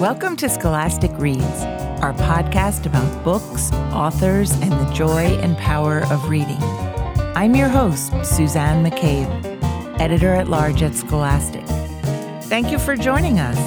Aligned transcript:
Welcome 0.00 0.36
to 0.36 0.48
Scholastic 0.48 1.10
Reads, 1.18 1.42
our 2.02 2.12
podcast 2.12 2.86
about 2.86 3.24
books, 3.24 3.72
authors, 3.92 4.52
and 4.52 4.70
the 4.70 4.88
joy 4.92 5.24
and 5.40 5.58
power 5.58 6.04
of 6.12 6.28
reading. 6.28 6.62
I'm 7.34 7.56
your 7.56 7.68
host, 7.68 8.12
Suzanne 8.22 8.86
McCabe, 8.86 9.26
editor 10.00 10.32
at 10.34 10.46
large 10.46 10.84
at 10.84 10.94
Scholastic. 10.94 11.64
Thank 12.44 12.70
you 12.70 12.78
for 12.78 12.94
joining 12.94 13.40
us. 13.40 13.58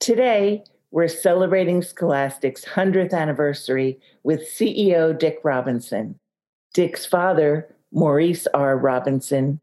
Today, 0.00 0.64
we're 0.90 1.06
celebrating 1.06 1.80
Scholastic's 1.80 2.64
100th 2.64 3.14
anniversary 3.14 4.00
with 4.24 4.50
CEO 4.50 5.16
Dick 5.16 5.38
Robinson. 5.44 6.18
Dick's 6.74 7.06
father, 7.06 7.72
Maurice 7.92 8.48
R. 8.52 8.76
Robinson, 8.76 9.60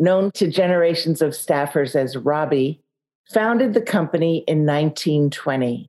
known 0.00 0.30
to 0.32 0.48
generations 0.48 1.20
of 1.22 1.32
staffers 1.32 1.94
as 1.94 2.16
Robbie, 2.16 2.80
founded 3.30 3.74
the 3.74 3.82
company 3.82 4.44
in 4.46 4.64
1920. 4.64 5.86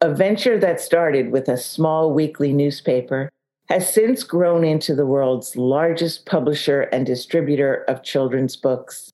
A 0.00 0.14
venture 0.14 0.58
that 0.58 0.80
started 0.80 1.32
with 1.32 1.48
a 1.48 1.56
small 1.56 2.12
weekly 2.12 2.52
newspaper 2.52 3.30
has 3.68 3.92
since 3.92 4.22
grown 4.22 4.62
into 4.62 4.94
the 4.94 5.06
world's 5.06 5.56
largest 5.56 6.26
publisher 6.26 6.82
and 6.82 7.06
distributor 7.06 7.84
of 7.88 8.02
children's 8.02 8.56
books. 8.56 9.10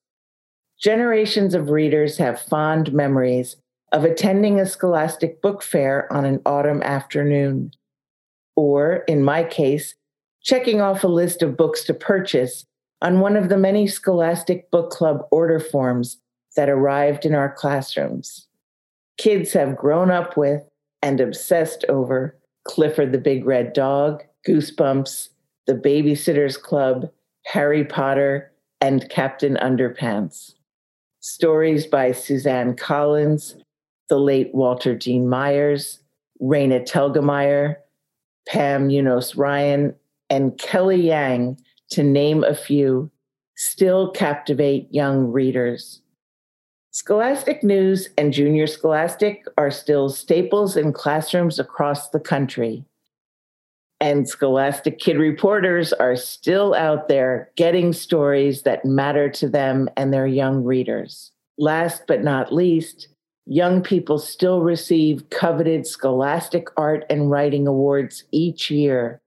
Generations 0.81 1.55
of 1.55 1.71
readers 1.71 2.19
have 2.19 2.43
fond 2.43 2.93
memories 2.93 3.57
of 3.93 4.05
attending 4.05 4.59
a 4.59 4.67
scholastic 4.67 5.41
book 5.41 5.62
fair 5.62 6.12
on 6.12 6.25
an 6.25 6.41
autumn 6.45 6.83
afternoon, 6.83 7.71
or, 8.57 9.05
in 9.07 9.23
my 9.23 9.45
case, 9.45 9.95
checking 10.43 10.81
off 10.81 11.05
a 11.05 11.09
list 11.09 11.43
of 11.43 11.57
books 11.57 11.84
to 11.84 11.95
purchase 11.95 12.65
on 13.03 13.19
one 13.19 13.36
of 13.36 13.48
the 13.48 13.58
many 13.58 13.86
Scholastic 13.86 14.70
Book 14.70 14.91
Club 14.91 15.27
order 15.33 15.58
forms 15.58 16.19
that 16.56 16.69
arrived 16.69 17.27
in 17.27 17.34
our 17.34 17.53
classrooms. 17.53 18.47
Kids 19.19 19.53
have 19.53 19.77
grown 19.77 20.11
up 20.11 20.36
with 20.36 20.62
and 21.03 21.20
obsessed 21.20 21.84
over 21.89 22.39
Clifford 22.64 23.11
the 23.11 23.19
Big 23.19 23.44
Red 23.44 23.72
Dog, 23.72 24.22
Goosebumps, 24.47 25.31
The 25.67 25.75
Babysitter's 25.75 26.56
Club, 26.56 27.11
Harry 27.44 27.84
Potter, 27.84 28.53
and 28.81 29.11
Captain 29.11 29.56
Underpants. 29.56 30.55
Stories 31.19 31.87
by 31.87 32.12
Suzanne 32.12 32.77
Collins, 32.77 33.56
the 34.09 34.19
late 34.19 34.55
Walter 34.55 34.94
Dean 34.94 35.28
Myers, 35.28 35.98
Raina 36.41 36.89
Telgemeier, 36.89 37.77
Pam 38.48 38.87
Munoz 38.87 39.34
Ryan, 39.34 39.94
and 40.31 40.56
Kelly 40.59 41.00
Yang 41.00 41.59
to 41.93 42.03
name 42.03 42.43
a 42.43 42.55
few, 42.55 43.11
still 43.57 44.11
captivate 44.11 44.89
young 44.93 45.31
readers. 45.31 46.03
Scholastic 46.91 47.62
News 47.62 48.09
and 48.19 48.33
Junior 48.33 48.67
Scholastic 48.67 49.47
are 49.57 49.71
still 49.71 50.11
staples 50.11 50.77
in 50.77 50.93
classrooms 50.93 51.59
across 51.59 52.11
the 52.11 52.21
country. 52.21 52.84
And 54.01 54.29
Scholastic 54.29 54.99
Kid 54.99 55.17
reporters 55.17 55.93
are 55.95 56.17
still 56.17 56.75
out 56.75 57.09
there 57.09 57.51
getting 57.57 57.93
stories 57.93 58.62
that 58.62 58.84
matter 58.84 59.31
to 59.31 59.49
them 59.49 59.89
and 59.97 60.12
their 60.12 60.27
young 60.27 60.65
readers. 60.65 61.31
Last 61.56 62.03
but 62.06 62.23
not 62.23 62.53
least, 62.53 63.09
young 63.47 63.83
people 63.83 64.19
still 64.19 64.61
receive 64.61 65.31
coveted 65.31 65.87
Scholastic 65.87 66.69
Art 66.77 67.06
and 67.09 67.31
Writing 67.31 67.67
Awards 67.67 68.25
each 68.33 68.71
year 68.71 69.22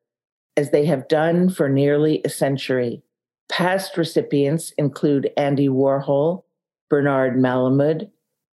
as 0.57 0.71
they 0.71 0.85
have 0.85 1.07
done 1.07 1.49
for 1.49 1.69
nearly 1.69 2.21
a 2.23 2.29
century. 2.29 3.01
Past 3.49 3.97
recipients 3.97 4.71
include 4.77 5.31
Andy 5.37 5.67
Warhol, 5.67 6.43
Bernard 6.89 7.37
Malamud, 7.37 8.09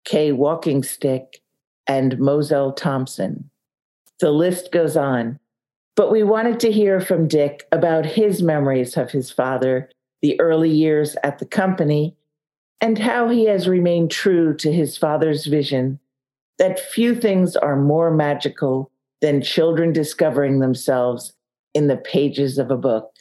Kay 0.06 0.32
Walking 0.32 0.84
Stick, 0.84 1.42
and 1.88 2.18
Moselle 2.20 2.72
Thompson. 2.72 3.50
The 4.20 4.32
list 4.32 4.72
goes 4.72 4.98
on. 4.98 5.40
But 5.96 6.12
we 6.12 6.24
wanted 6.24 6.60
to 6.62 6.72
hear 6.72 7.02
from 7.02 7.28
Dick 7.28 7.68
about 7.72 8.06
his 8.06 8.42
memories 8.42 8.96
of 8.96 9.12
his 9.12 9.32
father, 9.32 9.90
the 10.22 10.40
early 10.40 10.70
years 10.70 11.18
at 11.24 11.40
the 11.40 11.46
company, 11.46 12.16
and 12.80 12.98
how 12.98 13.28
he 13.28 13.46
has 13.46 13.68
remained 13.68 14.10
true 14.10 14.56
to 14.58 14.72
his 14.72 14.98
father's 14.98 15.46
vision 15.46 16.00
that 16.58 16.80
few 16.80 17.16
things 17.16 17.56
are 17.56 17.76
more 17.76 18.12
magical 18.12 18.92
than 19.22 19.42
children 19.42 19.92
discovering 19.92 20.60
themselves 20.60 21.34
in 21.74 21.88
the 21.88 21.98
pages 21.98 22.58
of 22.58 22.72
a 22.72 22.78
book. 22.78 23.12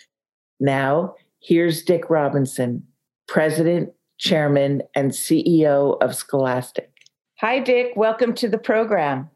Now, 0.61 1.15
here's 1.41 1.83
Dick 1.83 2.11
Robinson, 2.11 2.87
President, 3.27 3.91
Chairman, 4.19 4.83
and 4.95 5.13
CEO 5.13 5.97
of 6.03 6.15
Scholastic. 6.15 6.91
Hi, 7.39 7.61
Dick. 7.61 7.93
Welcome 7.95 8.35
to 8.35 8.49
the 8.49 8.59
program. 8.59 9.31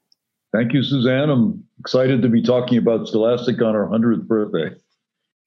Thank 0.52 0.72
you, 0.72 0.82
Suzanne. 0.82 1.30
I'm 1.30 1.64
excited 1.80 2.20
to 2.22 2.28
be 2.28 2.42
talking 2.42 2.78
about 2.78 3.06
Scholastic 3.06 3.62
on 3.62 3.74
our 3.74 3.86
100th 3.86 4.26
birthday. 4.26 4.76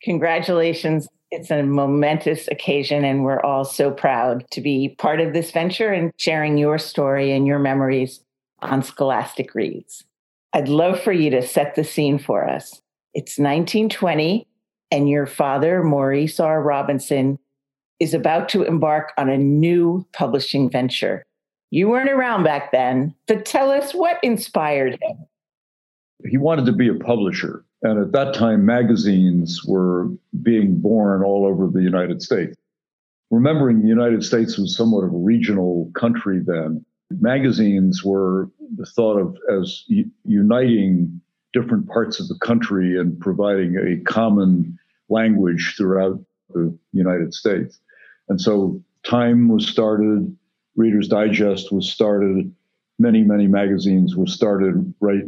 Congratulations. 0.01 1.07
It's 1.31 1.51
a 1.51 1.63
momentous 1.63 2.47
occasion, 2.47 3.03
and 3.03 3.23
we're 3.23 3.41
all 3.41 3.65
so 3.65 3.91
proud 3.91 4.45
to 4.51 4.61
be 4.61 4.95
part 4.97 5.19
of 5.19 5.33
this 5.33 5.51
venture 5.51 5.89
and 5.89 6.11
sharing 6.17 6.57
your 6.57 6.77
story 6.77 7.31
and 7.33 7.45
your 7.45 7.59
memories 7.59 8.21
on 8.59 8.83
Scholastic 8.83 9.53
Reads. 9.53 10.05
I'd 10.53 10.69
love 10.69 11.01
for 11.01 11.11
you 11.11 11.29
to 11.31 11.45
set 11.45 11.75
the 11.75 11.83
scene 11.83 12.17
for 12.17 12.47
us. 12.47 12.81
It's 13.15 13.39
1920, 13.39 14.45
and 14.91 15.09
your 15.09 15.25
father, 15.25 15.81
Maurice 15.81 16.37
R. 16.37 16.61
Robinson, 16.61 17.39
is 18.01 18.13
about 18.13 18.49
to 18.49 18.63
embark 18.63 19.13
on 19.17 19.29
a 19.29 19.37
new 19.37 20.05
publishing 20.11 20.69
venture. 20.69 21.23
You 21.71 21.87
weren't 21.87 22.09
around 22.09 22.43
back 22.43 22.73
then, 22.73 23.15
but 23.25 23.45
tell 23.45 23.71
us 23.71 23.93
what 23.93 24.19
inspired 24.21 24.99
him. 25.01 25.25
He 26.29 26.37
wanted 26.37 26.65
to 26.65 26.73
be 26.73 26.89
a 26.89 26.93
publisher. 26.93 27.63
And 27.83 28.01
at 28.01 28.11
that 28.11 28.33
time, 28.33 28.65
magazines 28.65 29.61
were 29.65 30.09
being 30.43 30.81
born 30.81 31.23
all 31.23 31.45
over 31.45 31.67
the 31.67 31.81
United 31.81 32.21
States. 32.21 32.53
Remembering 33.31 33.81
the 33.81 33.87
United 33.87 34.25
States 34.25 34.57
was 34.57 34.75
somewhat 34.75 35.05
of 35.05 35.13
a 35.13 35.17
regional 35.17 35.89
country 35.95 36.41
then, 36.45 36.85
magazines 37.09 38.03
were 38.03 38.49
thought 38.93 39.17
of 39.17 39.37
as 39.49 39.85
uniting 40.25 41.21
different 41.55 41.87
parts 41.87 42.19
of 42.19 42.27
the 42.27 42.37
country 42.39 42.99
and 42.99 43.19
providing 43.19 43.77
a 43.77 43.97
common 44.03 44.77
language 45.09 45.73
throughout 45.77 46.19
the 46.53 46.77
United 46.91 47.33
States. 47.33 47.79
And 48.29 48.39
so 48.39 48.81
Time 49.03 49.47
was 49.47 49.67
started, 49.67 50.35
Reader's 50.75 51.07
Digest 51.07 51.71
was 51.71 51.89
started, 51.89 52.53
many, 52.99 53.23
many 53.23 53.47
magazines 53.47 54.15
were 54.15 54.27
started 54.27 54.93
right 54.99 55.23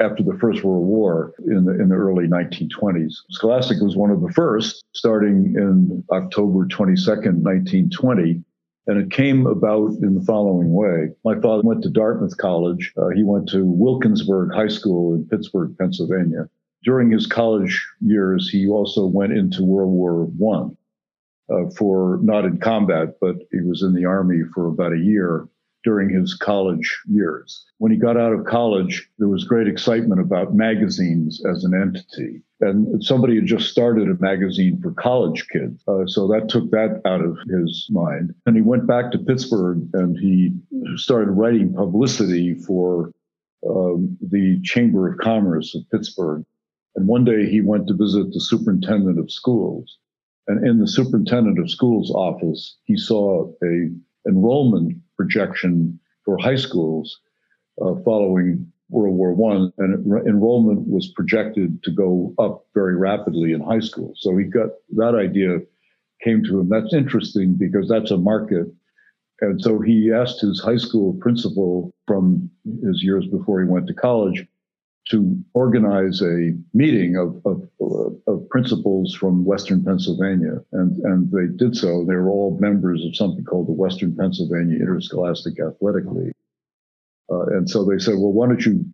after 0.00 0.22
the 0.22 0.36
First 0.38 0.62
World 0.64 0.86
War 0.86 1.34
in 1.46 1.64
the, 1.64 1.72
in 1.72 1.88
the 1.88 1.94
early 1.94 2.26
1920s. 2.26 3.14
Scholastic 3.30 3.80
was 3.80 3.96
one 3.96 4.10
of 4.10 4.20
the 4.20 4.32
first, 4.32 4.84
starting 4.92 5.54
in 5.56 6.04
October 6.10 6.66
22nd, 6.66 7.42
1920 7.42 8.42
and 8.86 8.98
it 8.98 9.10
came 9.10 9.46
about 9.46 9.92
in 10.02 10.14
the 10.14 10.24
following 10.24 10.72
way. 10.72 11.10
My 11.24 11.38
father 11.40 11.62
went 11.62 11.82
to 11.82 11.90
Dartmouth 11.90 12.36
College. 12.36 12.92
Uh, 12.96 13.08
he 13.08 13.22
went 13.22 13.48
to 13.50 13.64
Wilkinsburg 13.64 14.52
High 14.52 14.68
School 14.68 15.14
in 15.14 15.26
Pittsburgh, 15.28 15.76
Pennsylvania. 15.78 16.48
During 16.82 17.10
his 17.10 17.26
college 17.26 17.86
years, 18.00 18.50
he 18.50 18.66
also 18.66 19.06
went 19.06 19.32
into 19.32 19.64
World 19.64 19.92
War 19.92 20.24
One 20.24 20.76
uh, 21.48 21.70
for 21.76 22.18
not 22.22 22.44
in 22.44 22.58
combat, 22.58 23.16
but 23.20 23.36
he 23.52 23.60
was 23.60 23.82
in 23.82 23.94
the 23.94 24.04
army 24.04 24.42
for 24.52 24.66
about 24.66 24.92
a 24.92 24.98
year 24.98 25.48
during 25.84 26.10
his 26.10 26.34
college 26.34 27.00
years. 27.08 27.64
When 27.78 27.92
he 27.92 27.98
got 27.98 28.16
out 28.16 28.32
of 28.32 28.44
college, 28.44 29.08
there 29.18 29.28
was 29.28 29.44
great 29.44 29.68
excitement 29.68 30.20
about 30.20 30.54
magazines 30.54 31.42
as 31.44 31.64
an 31.64 31.74
entity. 31.74 32.42
And 32.60 33.02
somebody 33.02 33.34
had 33.36 33.46
just 33.46 33.70
started 33.70 34.08
a 34.08 34.22
magazine 34.22 34.80
for 34.80 34.92
college 34.92 35.46
kids. 35.48 35.82
Uh, 35.88 36.06
so 36.06 36.28
that 36.28 36.48
took 36.48 36.70
that 36.70 37.00
out 37.04 37.24
of 37.24 37.36
his 37.48 37.88
mind. 37.90 38.32
And 38.46 38.54
he 38.54 38.62
went 38.62 38.86
back 38.86 39.10
to 39.12 39.18
Pittsburgh 39.18 39.88
and 39.94 40.16
he 40.16 40.54
started 40.96 41.32
writing 41.32 41.74
publicity 41.74 42.54
for 42.54 43.10
um, 43.68 44.16
the 44.20 44.60
Chamber 44.62 45.12
of 45.12 45.18
Commerce 45.18 45.74
of 45.74 45.82
Pittsburgh. 45.90 46.44
And 46.94 47.08
one 47.08 47.24
day 47.24 47.48
he 47.48 47.60
went 47.60 47.88
to 47.88 47.94
visit 47.94 48.32
the 48.32 48.40
superintendent 48.40 49.18
of 49.18 49.32
schools. 49.32 49.98
And 50.46 50.66
in 50.66 50.78
the 50.78 50.88
superintendent 50.88 51.58
of 51.58 51.70
schools 51.70 52.10
office, 52.10 52.76
he 52.84 52.96
saw 52.96 53.50
a 53.62 53.90
enrollment 54.28 55.01
projection 55.16 55.98
for 56.24 56.38
high 56.38 56.56
schools 56.56 57.20
uh, 57.80 57.94
following 58.04 58.70
World 58.88 59.16
War 59.16 59.32
One, 59.32 59.72
and 59.78 59.94
enrollment 60.26 60.86
was 60.86 61.12
projected 61.16 61.82
to 61.84 61.90
go 61.90 62.34
up 62.38 62.66
very 62.74 62.96
rapidly 62.96 63.52
in 63.52 63.60
high 63.60 63.80
school. 63.80 64.12
So 64.16 64.36
he 64.36 64.44
got 64.44 64.68
that 64.90 65.14
idea 65.14 65.60
came 66.22 66.44
to 66.44 66.60
him. 66.60 66.68
That's 66.68 66.94
interesting 66.94 67.54
because 67.54 67.88
that's 67.88 68.10
a 68.10 68.16
market. 68.16 68.66
And 69.40 69.60
so 69.60 69.80
he 69.80 70.12
asked 70.12 70.40
his 70.40 70.60
high 70.60 70.76
school 70.76 71.14
principal 71.14 71.92
from 72.06 72.48
his 72.84 73.02
years 73.02 73.26
before 73.26 73.60
he 73.60 73.66
went 73.66 73.88
to 73.88 73.94
college 73.94 74.46
to 75.10 75.36
organize 75.54 76.22
a 76.22 76.52
meeting 76.74 77.16
of, 77.16 77.40
of, 77.44 77.68
of, 78.26 78.48
principals 78.50 79.14
from 79.14 79.44
Western 79.44 79.84
Pennsylvania. 79.84 80.58
And, 80.72 80.96
and 80.98 81.30
they 81.32 81.46
did 81.56 81.76
so. 81.76 82.04
They 82.04 82.14
were 82.14 82.30
all 82.30 82.56
members 82.60 83.04
of 83.04 83.16
something 83.16 83.44
called 83.44 83.66
the 83.66 83.72
Western 83.72 84.16
Pennsylvania 84.16 84.76
Interscholastic 84.76 85.54
Athletic 85.58 86.04
League. 86.06 86.34
Uh, 87.30 87.46
and 87.46 87.68
so 87.68 87.84
they 87.84 87.98
said, 87.98 88.14
well, 88.14 88.32
why 88.32 88.46
don't 88.46 88.64
you 88.64 88.84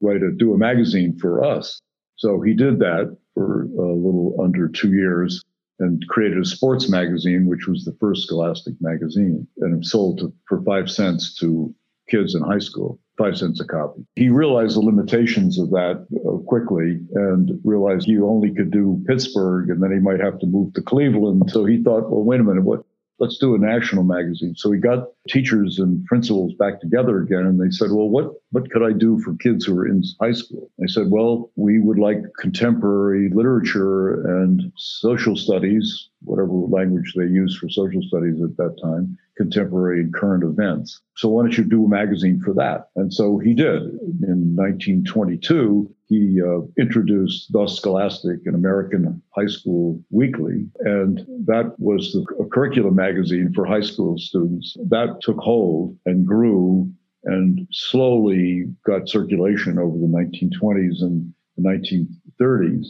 write 0.00 0.22
a, 0.22 0.30
do 0.30 0.54
a 0.54 0.58
magazine 0.58 1.18
for 1.18 1.44
us? 1.44 1.80
So 2.16 2.40
he 2.40 2.54
did 2.54 2.78
that 2.78 3.16
for 3.34 3.62
a 3.62 3.94
little 3.94 4.36
under 4.42 4.68
two 4.68 4.92
years 4.92 5.42
and 5.80 6.04
created 6.08 6.38
a 6.38 6.44
sports 6.44 6.88
magazine, 6.88 7.46
which 7.46 7.66
was 7.66 7.84
the 7.84 7.96
first 8.00 8.22
Scholastic 8.26 8.74
magazine, 8.80 9.46
and 9.58 9.84
sold 9.84 10.18
to, 10.18 10.32
for 10.48 10.62
five 10.62 10.90
cents 10.90 11.36
to 11.38 11.74
kids 12.08 12.34
in 12.34 12.42
high 12.42 12.58
school 12.58 13.00
five 13.18 13.36
cents 13.36 13.60
a 13.60 13.66
copy. 13.66 14.06
He 14.14 14.28
realized 14.28 14.76
the 14.76 14.80
limitations 14.80 15.58
of 15.58 15.70
that 15.70 16.06
uh, 16.26 16.38
quickly 16.46 17.00
and 17.14 17.60
realized 17.64 18.06
he 18.06 18.18
only 18.18 18.54
could 18.54 18.70
do 18.70 19.02
Pittsburgh 19.06 19.70
and 19.70 19.82
then 19.82 19.92
he 19.92 19.98
might 19.98 20.20
have 20.20 20.38
to 20.38 20.46
move 20.46 20.72
to 20.74 20.82
Cleveland. 20.82 21.50
So 21.50 21.64
he 21.64 21.82
thought, 21.82 22.10
well, 22.10 22.22
wait 22.22 22.40
a 22.40 22.44
minute, 22.44 22.64
what? 22.64 22.84
Let's 23.20 23.36
do 23.38 23.56
a 23.56 23.58
national 23.58 24.04
magazine. 24.04 24.54
So 24.56 24.70
he 24.70 24.78
got 24.78 25.08
teachers 25.28 25.80
and 25.80 26.04
principals 26.04 26.54
back 26.54 26.80
together 26.80 27.20
again, 27.20 27.46
and 27.46 27.60
they 27.60 27.68
said, 27.68 27.90
"Well, 27.90 28.08
what 28.08 28.34
what 28.50 28.70
could 28.70 28.82
I 28.82 28.92
do 28.92 29.20
for 29.20 29.34
kids 29.36 29.64
who 29.64 29.78
are 29.78 29.86
in 29.86 30.02
high 30.20 30.32
school?" 30.32 30.70
They 30.78 30.86
said, 30.86 31.10
"Well, 31.10 31.50
we 31.56 31.80
would 31.80 31.98
like 31.98 32.22
contemporary 32.38 33.30
literature 33.30 34.26
and 34.42 34.72
social 34.76 35.36
studies, 35.36 36.08
whatever 36.22 36.52
language 36.52 37.14
they 37.16 37.26
used 37.26 37.58
for 37.58 37.68
social 37.68 38.02
studies 38.02 38.40
at 38.42 38.56
that 38.56 38.76
time, 38.82 39.16
contemporary 39.38 40.00
and 40.00 40.12
current 40.12 40.44
events. 40.44 41.00
So 41.16 41.28
why 41.28 41.42
don't 41.42 41.56
you 41.56 41.64
do 41.64 41.86
a 41.86 41.88
magazine 41.88 42.40
for 42.44 42.52
that? 42.54 42.90
And 42.96 43.14
so 43.14 43.38
he 43.38 43.54
did. 43.54 43.82
In 44.22 44.56
1922, 44.56 45.94
he 46.08 46.40
uh, 46.42 46.60
introduced 46.76 47.52
The 47.52 47.66
Scholastic, 47.66 48.40
an 48.46 48.54
American 48.54 49.22
high 49.30 49.46
school 49.46 50.02
weekly, 50.10 50.66
and 50.80 51.24
that 51.46 51.74
was 51.78 52.12
the, 52.12 52.24
a 52.42 52.48
curriculum 52.48 52.96
magazine 52.96 53.52
for 53.54 53.64
high 53.64 53.82
school 53.82 54.18
students. 54.18 54.76
That 54.88 55.20
took 55.20 55.38
hold 55.38 55.96
and 56.04 56.26
grew 56.26 56.90
and 57.28 57.68
slowly 57.70 58.64
got 58.84 59.08
circulation 59.08 59.78
over 59.78 59.96
the 59.98 60.06
1920s 60.06 61.02
and 61.02 61.32
the 61.56 61.62
1930s 61.62 62.86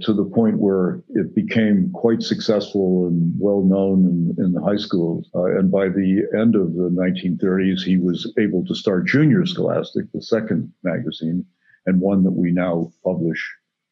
to 0.00 0.12
the 0.12 0.24
point 0.24 0.58
where 0.58 1.02
it 1.10 1.34
became 1.34 1.90
quite 1.92 2.22
successful 2.22 3.06
and 3.06 3.32
well 3.38 3.62
known 3.62 4.06
in, 4.38 4.44
in 4.44 4.52
the 4.52 4.62
high 4.62 4.76
schools. 4.76 5.28
Uh, 5.34 5.58
and 5.58 5.70
by 5.70 5.88
the 5.88 6.22
end 6.34 6.54
of 6.54 6.74
the 6.74 6.90
1930s, 6.90 7.82
he 7.82 7.98
was 7.98 8.32
able 8.38 8.64
to 8.64 8.74
start 8.74 9.06
Junior 9.06 9.44
Scholastic, 9.44 10.10
the 10.12 10.22
second 10.22 10.72
magazine, 10.82 11.44
and 11.86 12.00
one 12.00 12.22
that 12.24 12.32
we 12.32 12.52
now 12.52 12.90
publish 13.04 13.38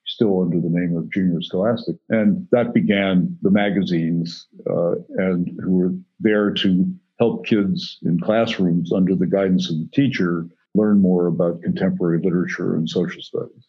still 0.07 0.43
under 0.43 0.61
the 0.61 0.71
name 0.71 0.97
of 0.97 1.11
Junior 1.13 1.43
Scholastic. 1.43 1.97
And 2.09 2.47
that 2.51 2.75
began 2.75 3.37
the 3.43 3.51
magazines 3.51 4.47
uh, 4.69 4.95
and 5.17 5.51
who 5.63 5.73
were 5.73 5.95
there 6.19 6.53
to 6.53 6.93
help 7.21 7.45
kids 7.47 7.99
in 8.03 8.19
classrooms 8.19 8.93
under 8.93 9.15
the 9.15 9.27
guidance 9.27 9.71
of 9.71 9.77
the 9.77 9.89
teacher 9.93 10.47
learn 10.75 11.01
more 11.01 11.27
about 11.27 11.63
contemporary 11.63 12.21
literature 12.23 12.75
and 12.75 12.89
social 12.89 13.23
studies. 13.23 13.69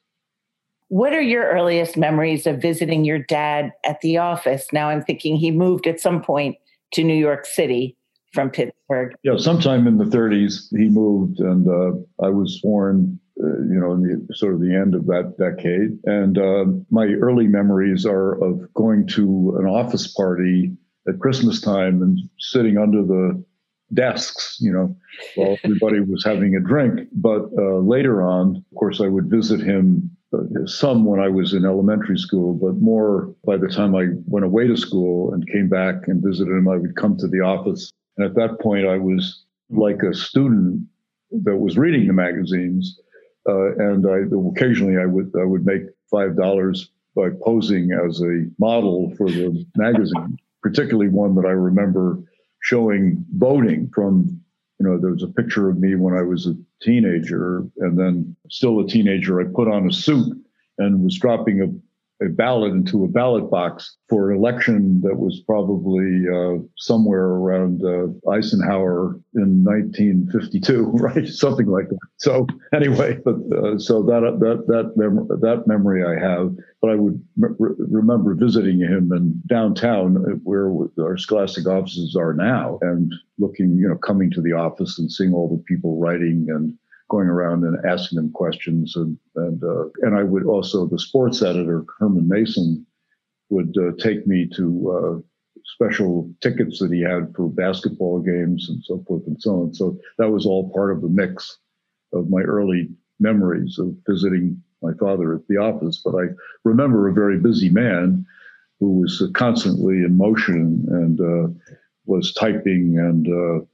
What 0.88 1.14
are 1.14 1.22
your 1.22 1.50
earliest 1.50 1.98
memories 1.98 2.48
of 2.48 2.62
visiting 2.62 3.06
your 3.06 3.20
dad 3.20 3.72
at 3.86 4.02
the 4.02 4.18
office? 4.18 4.68
Now 4.72 4.90
I'm 4.90 5.04
thinking 5.04 5.36
he 5.36 5.52
moved 5.52 5.88
at 5.88 6.00
some 6.00 6.22
point 6.22 6.58
to 6.94 7.04
New 7.04 7.16
York 7.16 7.46
City 7.46 7.96
from 8.34 8.50
Pittsburgh. 8.50 9.14
Yeah, 9.24 9.38
sometime 9.38 9.88
in 9.88 9.98
the 9.98 10.06
30s 10.06 10.68
he 10.78 10.90
moved, 10.90 11.40
and 11.40 11.68
uh, 11.68 12.26
I 12.26 12.30
was 12.30 12.60
born, 12.62 13.20
uh, 13.42 13.48
you 13.48 13.80
know, 13.80 13.94
in 13.94 14.26
the 14.28 14.36
sort 14.36 14.54
of 14.54 14.62
the 14.62 14.76
end 14.76 14.96
of 14.96 15.06
that 15.08 15.36
decade. 15.38 15.98
And 16.06 16.38
uh, 16.38 16.66
my 16.90 17.08
early 17.08 17.48
memories 17.48 18.06
are 18.06 18.34
of 18.44 18.74
going 18.74 19.08
to 19.10 19.58
an 19.60 19.66
office 19.66 20.08
party 20.14 20.72
at 21.08 21.20
Christmas 21.20 21.62
time 21.62 22.02
and 22.02 22.20
sitting 22.40 22.78
under 22.78 23.04
the 23.04 23.44
desks, 23.94 24.58
you 24.60 24.72
know, 24.72 24.96
while 25.36 25.58
everybody 25.64 26.00
was 26.00 26.24
having 26.24 26.56
a 26.56 26.60
drink. 26.60 27.08
But 27.14 27.50
uh, 27.58 27.80
later 27.80 28.22
on, 28.22 28.58
of 28.58 28.78
course, 28.78 29.02
I 29.02 29.08
would 29.08 29.30
visit 29.30 29.62
him 29.62 30.16
some 30.66 31.06
when 31.06 31.20
I 31.20 31.28
was 31.28 31.54
in 31.54 31.66
elementary 31.66 32.18
school, 32.18 32.54
but 32.54 32.76
more 32.76 33.36
by 33.46 33.58
the 33.58 33.68
time 33.68 33.96
I 33.96 34.06
went 34.26 34.46
away 34.46 34.68
to 34.68 34.78
school 34.78 35.34
and 35.34 35.48
came 35.50 35.68
back 35.68 36.08
and 36.08 36.24
visited 36.24 36.52
him, 36.52 36.68
I 36.68 36.78
would 36.78 36.96
come 36.96 37.18
to 37.18 37.28
the 37.28 37.42
office. 37.42 37.92
And 38.18 38.26
at 38.26 38.36
that 38.36 38.60
point, 38.62 38.88
I 38.88 38.98
was 38.98 39.44
like 39.70 40.02
a 40.04 40.14
student 40.14 40.86
that 41.44 41.58
was 41.58 41.78
reading 41.78 42.08
the 42.08 42.14
magazines. 42.14 43.00
Uh, 43.48 43.76
and 43.76 44.06
I, 44.08 44.20
occasionally 44.50 44.98
I 44.98 45.06
would, 45.06 45.32
I 45.40 45.44
would 45.44 45.66
make 45.66 45.84
$5 46.14 46.88
by 47.16 47.30
posing 47.44 47.92
as 47.92 48.22
a 48.22 48.46
model 48.58 49.14
for 49.18 49.30
the 49.30 49.66
magazine, 49.76 50.38
particularly 50.62 51.10
one 51.10 51.36
that 51.36 51.46
I 51.46 51.52
remember 51.52 52.20
showing 52.62 53.26
boating 53.30 53.90
from 53.94 54.42
you 54.82 54.88
know, 54.88 54.98
there 54.98 55.12
was 55.12 55.22
a 55.22 55.28
picture 55.28 55.70
of 55.70 55.78
me 55.78 55.94
when 55.94 56.16
I 56.16 56.24
was 56.24 56.48
a 56.48 56.56
teenager, 56.82 57.64
and 57.78 58.00
then 58.00 58.36
still 58.50 58.80
a 58.80 58.88
teenager. 58.88 59.40
I 59.40 59.44
put 59.44 59.68
on 59.68 59.88
a 59.88 59.94
suit 59.94 60.36
and 60.80 61.04
was 61.04 61.20
dropping 61.20 61.62
a 61.62 61.68
a 62.24 62.30
ballot 62.30 62.72
into 62.72 63.04
a 63.04 63.08
ballot 63.08 63.50
box 63.50 63.98
for 64.08 64.32
an 64.32 64.38
election 64.38 65.02
that 65.02 65.18
was 65.18 65.42
probably 65.48 66.26
uh, 66.32 66.62
somewhere 66.78 67.26
around 67.26 67.82
uh, 67.84 68.30
Eisenhower 68.32 69.20
in 69.36 69.64
1952, 69.64 70.84
right? 70.94 71.28
Something 71.28 71.68
like 71.68 71.90
that. 71.90 72.00
So 72.18 72.46
anyway, 72.74 73.18
but 73.26 73.36
uh, 73.56 73.78
so 73.80 74.04
that 74.04 74.22
that 74.40 74.68
that 74.68 74.94
mem- 74.96 75.28
that 75.42 75.64
memory 75.68 76.04
I 76.06 76.20
have. 76.24 76.56
But 76.82 76.92
I 76.92 76.96
would 76.96 77.24
re- 77.38 77.76
remember 77.78 78.34
visiting 78.34 78.80
him 78.80 79.12
in 79.14 79.40
downtown, 79.48 80.18
uh, 80.18 80.36
where 80.44 80.72
our 81.00 81.18
Scholastic 81.18 81.68
offices 81.68 82.16
are 82.16 82.34
now, 82.34 82.80
and 82.82 83.14
looking, 83.38 83.78
you 83.78 83.88
know, 83.88 83.98
coming 83.98 84.32
to 84.32 84.42
the 84.42 84.54
office 84.54 84.98
and 84.98 85.12
seeing 85.12 85.34
all 85.34 85.50
the 85.50 85.64
people 85.64 86.00
writing 86.00 86.48
and 86.50 86.76
going 87.12 87.28
around 87.28 87.66
and 87.66 87.86
asking 87.86 88.16
them 88.16 88.32
questions. 88.32 88.96
And 88.96 89.18
and 89.36 89.62
uh, 89.64 89.86
and 90.02 90.16
I 90.16 90.24
would 90.24 90.46
also 90.46 90.88
the 90.88 90.98
sports 90.98 91.42
editor 91.44 91.84
Herman 92.00 92.28
Masin 92.28 92.86
would 93.50 93.76
uh, 93.78 93.92
take 94.02 94.26
me 94.26 94.50
to 94.56 94.66
uh, 94.92 95.62
special 95.66 96.32
tickets 96.42 96.80
that 96.80 96.92
he 96.92 97.02
had 97.02 97.34
for 97.36 97.50
basketball 97.50 98.22
games 98.22 98.68
and 98.70 98.82
so 98.84 99.04
forth 99.06 99.28
and 99.28 99.40
so 99.42 99.64
on. 99.64 99.74
So 99.74 100.00
that 100.18 100.32
was 100.32 100.46
all 100.46 100.72
part 100.74 100.92
of 100.92 101.02
the 101.02 101.10
mix 101.10 101.60
of 102.14 102.30
my 102.30 102.42
early 102.42 102.90
memories 103.20 103.78
of 103.78 103.94
visiting 104.08 104.62
my 104.82 104.94
father 105.00 105.36
at 105.36 105.48
the 105.48 105.58
office. 105.58 106.02
But 106.04 106.16
I 106.16 106.26
remember 106.64 107.08
a 107.08 107.14
very 107.14 107.40
busy 107.40 107.70
man 107.70 108.26
who 108.80 109.02
was 109.02 109.22
constantly 109.34 109.98
in 109.98 110.18
motion 110.18 110.86
and 110.90 111.20
uh, 111.22 111.74
was 112.06 112.34
typing 112.34 112.98
and 112.98 113.28
uh, 113.28 113.66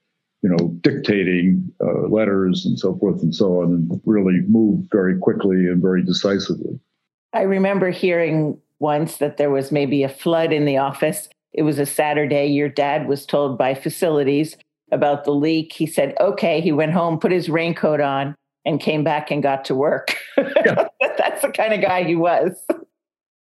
you 0.41 0.49
know, 0.49 0.69
dictating 0.81 1.71
uh, 1.81 2.07
letters 2.07 2.65
and 2.65 2.77
so 2.77 2.95
forth 2.97 3.21
and 3.21 3.33
so 3.33 3.61
on, 3.61 3.73
and 3.73 4.01
really 4.05 4.41
moved 4.47 4.89
very 4.91 5.17
quickly 5.17 5.67
and 5.67 5.81
very 5.81 6.03
decisively. 6.03 6.79
I 7.33 7.41
remember 7.41 7.89
hearing 7.89 8.59
once 8.79 9.17
that 9.17 9.37
there 9.37 9.49
was 9.49 9.71
maybe 9.71 10.03
a 10.03 10.09
flood 10.09 10.53
in 10.53 10.65
the 10.65 10.77
office. 10.77 11.29
It 11.53 11.63
was 11.63 11.79
a 11.79 11.85
Saturday. 11.85 12.47
Your 12.47 12.69
dad 12.69 13.07
was 13.07 13.25
told 13.25 13.57
by 13.57 13.73
facilities 13.73 14.57
about 14.91 15.25
the 15.25 15.33
leak. 15.33 15.73
He 15.73 15.85
said, 15.85 16.15
okay. 16.19 16.61
He 16.61 16.71
went 16.71 16.93
home, 16.93 17.19
put 17.19 17.31
his 17.31 17.49
raincoat 17.49 17.99
on, 17.99 18.35
and 18.65 18.79
came 18.79 19.03
back 19.03 19.31
and 19.31 19.41
got 19.41 19.65
to 19.65 19.75
work. 19.75 20.17
Yeah. 20.37 20.87
that's 21.17 21.41
the 21.41 21.49
kind 21.49 21.73
of 21.73 21.81
guy 21.81 22.03
he 22.03 22.15
was. 22.15 22.63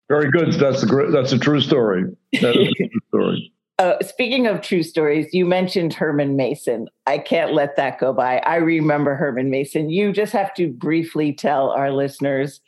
Very 0.09 0.29
good. 0.29 0.53
That's 0.53 0.83
a 0.83 0.85
great, 0.85 1.11
that's 1.11 1.31
a 1.31 1.39
true 1.39 1.61
story. 1.61 2.03
That 2.41 2.55
is 2.55 2.67
a 2.67 2.73
true 2.73 2.99
story. 3.07 3.52
Uh, 3.79 3.95
speaking 4.01 4.45
of 4.45 4.61
true 4.61 4.83
stories, 4.83 5.33
you 5.33 5.45
mentioned 5.45 5.93
Herman 5.93 6.35
Masin. 6.35 6.87
I 7.07 7.17
can't 7.17 7.53
let 7.53 7.75
that 7.75 7.99
go 7.99 8.13
by. 8.13 8.37
I 8.39 8.57
remember 8.57 9.15
Herman 9.15 9.49
Masin. 9.49 9.89
You 9.89 10.13
just 10.13 10.31
have 10.31 10.53
to 10.55 10.69
briefly 10.69 11.33
tell 11.33 11.71
our 11.71 11.91
listeners 11.91 12.61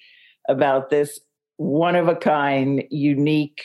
about 0.49 0.89
this 0.89 1.19
one 1.57 1.95
of 1.95 2.07
a 2.07 2.15
kind, 2.15 2.83
unique 2.89 3.61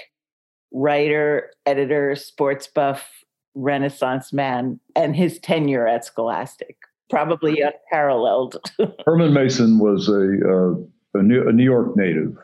writer, 0.73 1.51
editor, 1.67 2.15
sports 2.15 2.67
buff, 2.67 3.09
Renaissance 3.55 4.33
man, 4.33 4.79
and 4.95 5.17
his 5.17 5.39
tenure 5.41 5.87
at 5.87 6.05
Scholastic, 6.05 6.77
probably 7.09 7.61
unparalleled. 7.61 8.59
Herman 9.07 9.33
Masin 9.33 9.79
was 9.79 10.09
a, 10.09 10.13
uh, 10.47 11.19
a, 11.19 11.23
New, 11.23 11.49
a 11.49 11.53
New 11.53 11.65
York 11.65 11.97
native 11.97 12.37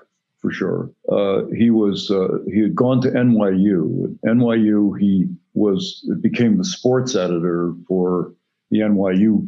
for 0.46 0.52
sure. 0.52 0.90
Uh, 1.10 1.46
he 1.56 1.70
was 1.70 2.08
uh, 2.08 2.38
he 2.52 2.60
had 2.60 2.76
gone 2.76 3.00
to 3.00 3.10
NYU. 3.10 4.16
At 4.24 4.36
NYU, 4.36 4.96
he 4.96 5.26
was 5.54 6.08
became 6.20 6.56
the 6.56 6.64
sports 6.64 7.16
editor 7.16 7.74
for 7.88 8.32
the 8.70 8.78
NYU 8.78 9.44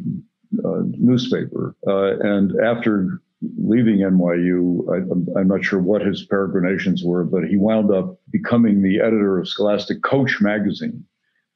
uh, 0.65 0.81
newspaper. 0.97 1.73
Uh, 1.87 2.19
and 2.19 2.59
after 2.59 3.21
leaving 3.57 3.99
NYU, 3.99 4.83
I, 5.37 5.39
am 5.39 5.47
not 5.47 5.63
sure 5.63 5.79
what 5.79 6.01
his 6.01 6.25
peregrinations 6.25 7.01
were, 7.05 7.23
but 7.23 7.45
he 7.45 7.55
wound 7.55 7.91
up 7.91 8.19
becoming 8.29 8.81
the 8.81 8.99
editor 8.99 9.39
of 9.39 9.47
Scholastic 9.47 10.03
Coach 10.03 10.41
magazine, 10.41 11.05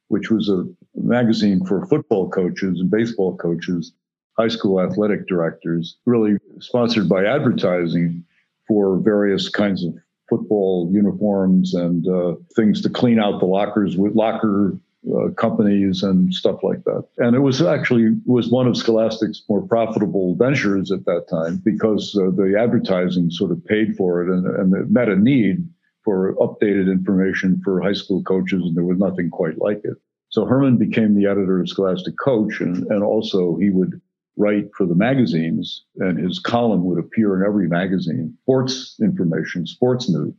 which 0.08 0.30
was 0.30 0.48
a 0.48 0.64
magazine 0.94 1.66
for 1.66 1.84
football 1.84 2.30
coaches 2.30 2.80
and 2.80 2.90
baseball 2.90 3.36
coaches 3.36 3.92
high 4.38 4.48
school 4.48 4.80
athletic 4.80 5.28
directors, 5.28 5.98
really 6.06 6.38
sponsored 6.60 7.08
by 7.08 7.24
advertising 7.24 8.24
for 8.66 8.98
various 8.98 9.48
kinds 9.48 9.84
of 9.84 9.94
football 10.28 10.90
uniforms 10.92 11.74
and 11.74 12.08
uh, 12.08 12.34
things 12.56 12.80
to 12.82 12.88
clean 12.88 13.18
out 13.18 13.40
the 13.40 13.46
lockers 13.46 13.96
with 13.96 14.14
locker 14.14 14.78
uh, 15.14 15.28
companies 15.36 16.02
and 16.02 16.32
stuff 16.32 16.62
like 16.62 16.82
that. 16.84 17.06
And 17.18 17.36
it 17.36 17.40
was 17.40 17.60
actually 17.60 18.16
was 18.24 18.48
one 18.48 18.66
of 18.66 18.76
Scholastic's 18.76 19.42
more 19.48 19.60
profitable 19.60 20.34
ventures 20.36 20.90
at 20.90 21.04
that 21.04 21.26
time 21.28 21.60
because 21.62 22.16
uh, 22.16 22.30
the 22.30 22.58
advertising 22.58 23.30
sort 23.30 23.52
of 23.52 23.64
paid 23.66 23.96
for 23.96 24.22
it 24.22 24.30
and, 24.30 24.46
and 24.46 24.74
it 24.74 24.90
met 24.90 25.10
a 25.10 25.16
need 25.16 25.68
for 26.04 26.34
updated 26.36 26.90
information 26.90 27.60
for 27.64 27.80
high 27.80 27.94
school 27.94 28.22
coaches, 28.22 28.62
and 28.62 28.76
there 28.76 28.84
was 28.84 28.98
nothing 28.98 29.30
quite 29.30 29.58
like 29.58 29.80
it. 29.84 29.96
So 30.28 30.44
Herman 30.44 30.76
became 30.76 31.14
the 31.14 31.26
editor 31.26 31.60
of 31.60 31.68
Scholastic 31.68 32.14
Coach, 32.22 32.60
and, 32.60 32.86
and 32.88 33.02
also 33.02 33.56
he 33.56 33.70
would 33.70 34.00
write 34.36 34.68
for 34.76 34.86
the 34.86 34.94
magazines, 34.94 35.84
and 35.98 36.18
his 36.18 36.38
column 36.38 36.84
would 36.84 36.98
appear 36.98 37.36
in 37.36 37.46
every 37.46 37.68
magazine, 37.68 38.36
sports 38.42 38.96
information, 39.00 39.66
sports 39.66 40.08
news. 40.08 40.34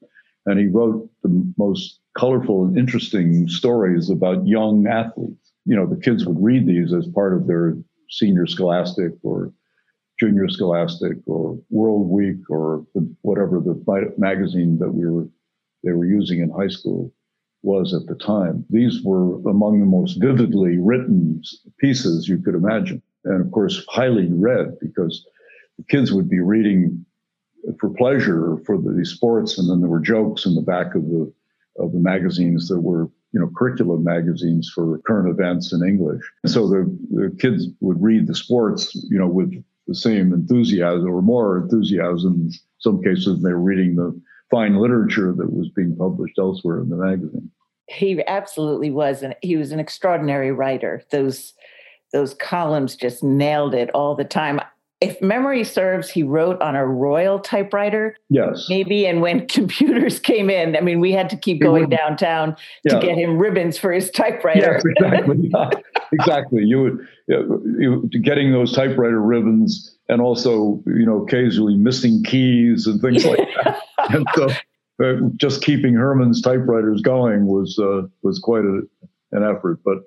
And 0.45 0.59
he 0.59 0.67
wrote 0.67 1.09
the 1.23 1.53
most 1.57 1.99
colorful 2.17 2.65
and 2.65 2.77
interesting 2.77 3.47
stories 3.47 4.09
about 4.09 4.45
young 4.47 4.85
athletes. 4.87 5.51
You 5.65 5.75
know, 5.75 5.87
the 5.87 5.99
kids 5.99 6.25
would 6.25 6.41
read 6.41 6.67
these 6.67 6.93
as 6.93 7.07
part 7.07 7.33
of 7.33 7.47
their 7.47 7.75
senior 8.09 8.45
scholastic 8.45 9.13
or 9.23 9.51
junior 10.19 10.47
scholastic 10.47 11.17
or 11.25 11.59
world 11.69 12.09
week 12.09 12.49
or 12.49 12.85
the, 12.93 13.15
whatever 13.21 13.59
the 13.59 14.13
magazine 14.17 14.77
that 14.79 14.91
we 14.91 15.09
were 15.09 15.27
they 15.83 15.91
were 15.91 16.05
using 16.05 16.39
in 16.39 16.49
high 16.49 16.67
school 16.67 17.13
was 17.61 17.93
at 17.93 18.07
the 18.07 18.15
time. 18.15 18.65
These 18.69 19.03
were 19.03 19.35
among 19.49 19.79
the 19.79 19.85
most 19.85 20.15
vividly 20.15 20.77
written 20.77 21.41
pieces 21.79 22.27
you 22.27 22.39
could 22.39 22.55
imagine. 22.55 23.01
And 23.25 23.41
of 23.41 23.51
course, 23.51 23.83
highly 23.89 24.29
read 24.31 24.79
because 24.79 25.25
the 25.77 25.83
kids 25.85 26.13
would 26.13 26.29
be 26.29 26.39
reading 26.39 27.05
for 27.79 27.89
pleasure 27.89 28.57
for 28.65 28.77
the 28.77 29.03
sports. 29.05 29.57
And 29.57 29.69
then 29.69 29.81
there 29.81 29.89
were 29.89 29.99
jokes 29.99 30.45
in 30.45 30.55
the 30.55 30.61
back 30.61 30.95
of 30.95 31.03
the, 31.03 31.33
of 31.79 31.91
the 31.91 31.99
magazines 31.99 32.67
that 32.69 32.79
were, 32.79 33.09
you 33.33 33.39
know, 33.39 33.49
curriculum 33.57 34.03
magazines 34.03 34.71
for 34.73 34.99
current 34.99 35.29
events 35.29 35.73
in 35.73 35.83
English. 35.83 36.21
And 36.43 36.51
so 36.51 36.67
the, 36.67 36.97
the 37.11 37.35
kids 37.39 37.67
would 37.81 38.01
read 38.01 38.27
the 38.27 38.35
sports, 38.35 38.95
you 39.09 39.17
know, 39.17 39.27
with 39.27 39.53
the 39.87 39.95
same 39.95 40.31
enthusiasm 40.31 41.09
or 41.09 41.21
more 41.21 41.57
enthusiasm. 41.57 42.33
In 42.33 42.51
some 42.79 43.01
cases, 43.03 43.41
they 43.41 43.51
were 43.51 43.59
reading 43.59 43.95
the 43.95 44.19
fine 44.51 44.77
literature 44.77 45.33
that 45.33 45.51
was 45.51 45.69
being 45.75 45.95
published 45.95 46.37
elsewhere 46.37 46.79
in 46.79 46.89
the 46.89 46.95
magazine. 46.95 47.51
He 47.87 48.23
absolutely 48.25 48.89
was, 48.89 49.21
and 49.21 49.35
he 49.41 49.57
was 49.57 49.71
an 49.71 49.79
extraordinary 49.79 50.51
writer. 50.51 51.03
Those 51.11 51.53
those 52.13 52.33
columns 52.33 52.95
just 52.95 53.23
nailed 53.23 53.73
it 53.73 53.89
all 53.91 54.15
the 54.15 54.23
time. 54.23 54.59
If 55.01 55.21
memory 55.21 55.63
serves, 55.65 56.09
he 56.09 56.23
wrote 56.23 56.61
on 56.61 56.75
a 56.75 56.85
Royal 56.85 57.37
typewriter. 57.39 58.15
Yes. 58.29 58.67
Maybe. 58.69 59.05
And 59.05 59.21
when 59.21 59.47
computers 59.47 60.19
came 60.19 60.49
in, 60.49 60.75
I 60.75 60.81
mean, 60.81 60.99
we 60.99 61.11
had 61.11 61.29
to 61.29 61.37
keep 61.37 61.61
going 61.61 61.89
downtown 61.89 62.55
yeah. 62.83 62.93
to 62.93 63.05
get 63.05 63.17
him 63.17 63.37
ribbons 63.37 63.77
for 63.77 63.91
his 63.91 64.09
typewriter. 64.09 64.81
Yes, 64.83 64.83
exactly. 64.85 65.51
exactly. 66.13 66.63
You 66.63 66.81
would, 66.81 67.07
you, 67.27 68.09
getting 68.21 68.53
those 68.53 68.73
typewriter 68.73 69.21
ribbons 69.21 69.95
and 70.07 70.21
also, 70.21 70.81
you 70.85 71.05
know, 71.05 71.23
occasionally 71.23 71.75
missing 71.75 72.23
keys 72.23 72.87
and 72.87 73.01
things 73.01 73.25
like 73.25 73.39
that. 73.63 73.81
and 73.97 74.25
so 74.35 74.47
uh, 75.03 75.15
just 75.35 75.61
keeping 75.61 75.93
Herman's 75.93 76.41
typewriters 76.41 77.01
going 77.01 77.47
was 77.47 77.77
uh, 77.79 78.03
was 78.21 78.39
quite 78.39 78.63
a, 78.63 78.81
an 79.33 79.43
effort. 79.43 79.79
But 79.83 79.97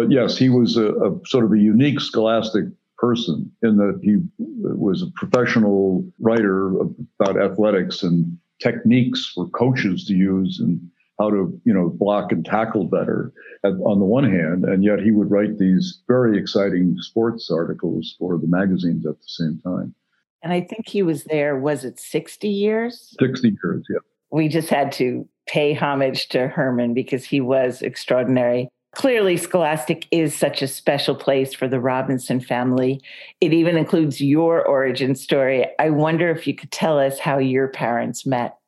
but 0.00 0.10
yes, 0.10 0.38
he 0.38 0.48
was 0.48 0.78
a, 0.78 0.94
a, 0.94 1.20
sort 1.26 1.44
of 1.44 1.52
a 1.52 1.58
unique 1.58 2.00
scholastic 2.00 2.64
person 2.96 3.52
in 3.62 3.76
that 3.76 4.00
he 4.02 4.16
was 4.38 5.02
a 5.02 5.10
professional 5.14 6.10
writer 6.18 6.72
about 7.20 7.38
athletics 7.38 8.02
and 8.02 8.38
techniques 8.62 9.30
for 9.34 9.46
coaches 9.50 10.06
to 10.06 10.14
use 10.14 10.58
and 10.58 10.80
how 11.18 11.28
to 11.28 11.60
you 11.66 11.74
know 11.74 11.90
block 11.90 12.32
and 12.32 12.46
tackle 12.46 12.84
better 12.84 13.30
on 13.62 13.98
the 13.98 14.06
one 14.06 14.24
hand. 14.24 14.64
And 14.64 14.82
yet 14.82 15.00
he 15.00 15.10
would 15.10 15.30
write 15.30 15.58
these 15.58 16.00
very 16.08 16.38
exciting 16.38 16.96
sports 17.00 17.50
articles 17.50 18.16
for 18.18 18.38
the 18.38 18.46
magazines 18.46 19.04
at 19.04 19.18
the 19.18 19.28
same 19.28 19.60
time. 19.62 19.94
And 20.42 20.50
i 20.50 20.62
think 20.62 20.88
he 20.88 21.02
was 21.02 21.24
there 21.24 21.58
was 21.58 21.84
it 21.84 22.00
60 22.00 22.48
years? 22.48 23.14
60 23.20 23.54
years 23.62 23.84
yeah. 23.90 23.98
We 24.32 24.48
just 24.48 24.70
had 24.70 24.92
to 24.92 25.28
pay 25.46 25.74
homage 25.74 26.28
to 26.30 26.48
herman 26.48 26.94
because 26.94 27.26
he 27.26 27.42
was 27.42 27.82
extraordinary 27.82 28.70
Clearly, 28.92 29.36
Scholastic 29.36 30.08
is 30.10 30.34
such 30.34 30.62
a 30.62 30.68
special 30.68 31.14
place 31.14 31.54
for 31.54 31.68
the 31.68 31.78
Robinson 31.78 32.40
family. 32.40 33.00
It 33.40 33.52
even 33.52 33.76
includes 33.76 34.20
your 34.20 34.66
origin 34.66 35.14
story. 35.14 35.66
I 35.78 35.90
wonder 35.90 36.30
if 36.30 36.46
you 36.46 36.54
could 36.54 36.72
tell 36.72 36.98
us 36.98 37.18
how 37.18 37.38
your 37.38 37.68
parents 37.68 38.26
met. 38.26 38.58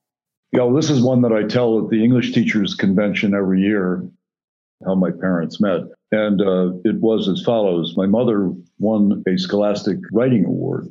Yeah, 0.52 0.70
this 0.72 0.90
is 0.90 1.02
one 1.02 1.22
that 1.22 1.32
I 1.32 1.42
tell 1.42 1.82
at 1.82 1.90
the 1.90 2.04
English 2.04 2.32
Teachers 2.32 2.74
Convention 2.74 3.34
every 3.34 3.62
year, 3.62 4.06
how 4.84 4.94
my 4.94 5.10
parents 5.10 5.60
met. 5.60 5.80
And 6.12 6.40
uh, 6.40 6.72
it 6.84 7.00
was 7.00 7.28
as 7.28 7.42
follows 7.42 7.94
My 7.96 8.06
mother 8.06 8.52
won 8.78 9.24
a 9.26 9.36
Scholastic 9.36 9.98
Writing 10.12 10.44
Award 10.44 10.88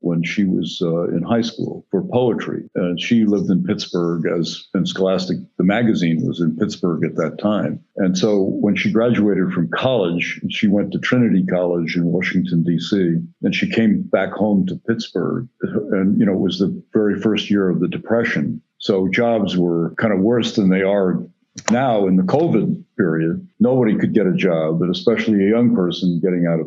when 0.00 0.22
she 0.24 0.44
was 0.44 0.80
uh, 0.82 1.08
in 1.08 1.22
high 1.22 1.40
school 1.42 1.84
for 1.90 2.02
poetry. 2.02 2.64
She 2.98 3.24
lived 3.24 3.50
in 3.50 3.64
Pittsburgh 3.64 4.26
as 4.26 4.68
in 4.74 4.86
Scholastic, 4.86 5.38
the 5.58 5.64
magazine 5.64 6.26
was 6.26 6.40
in 6.40 6.56
Pittsburgh 6.56 7.04
at 7.04 7.16
that 7.16 7.38
time. 7.38 7.84
And 7.96 8.16
so 8.16 8.40
when 8.40 8.76
she 8.76 8.92
graduated 8.92 9.52
from 9.52 9.68
college, 9.68 10.40
she 10.48 10.66
went 10.68 10.92
to 10.92 10.98
Trinity 10.98 11.44
College 11.44 11.96
in 11.96 12.04
Washington, 12.04 12.62
D.C., 12.62 13.16
and 13.42 13.54
she 13.54 13.70
came 13.70 14.02
back 14.02 14.32
home 14.32 14.66
to 14.66 14.76
Pittsburgh. 14.76 15.48
And, 15.62 16.18
you 16.18 16.26
know, 16.26 16.32
it 16.32 16.40
was 16.40 16.58
the 16.58 16.82
very 16.92 17.20
first 17.20 17.50
year 17.50 17.68
of 17.68 17.80
the 17.80 17.88
Depression. 17.88 18.62
So 18.78 19.08
jobs 19.08 19.56
were 19.56 19.94
kind 19.98 20.12
of 20.12 20.20
worse 20.20 20.56
than 20.56 20.70
they 20.70 20.82
are 20.82 21.22
now 21.70 22.06
in 22.06 22.16
the 22.16 22.22
COVID 22.22 22.82
period. 22.96 23.46
Nobody 23.58 23.96
could 23.96 24.14
get 24.14 24.26
a 24.26 24.32
job, 24.32 24.80
but 24.80 24.88
especially 24.88 25.44
a 25.44 25.50
young 25.50 25.74
person 25.74 26.20
getting 26.22 26.46
out 26.46 26.60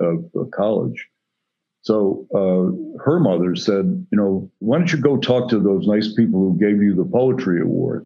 of, 0.00 0.30
of 0.34 0.50
college. 0.52 1.08
So 1.88 2.26
uh, 2.34 3.00
her 3.02 3.18
mother 3.18 3.56
said, 3.56 4.06
you 4.12 4.18
know, 4.18 4.50
why 4.58 4.76
don't 4.76 4.92
you 4.92 4.98
go 4.98 5.16
talk 5.16 5.48
to 5.48 5.58
those 5.58 5.86
nice 5.86 6.12
people 6.12 6.38
who 6.38 6.58
gave 6.58 6.82
you 6.82 6.94
the 6.94 7.10
poetry 7.10 7.62
award? 7.62 8.04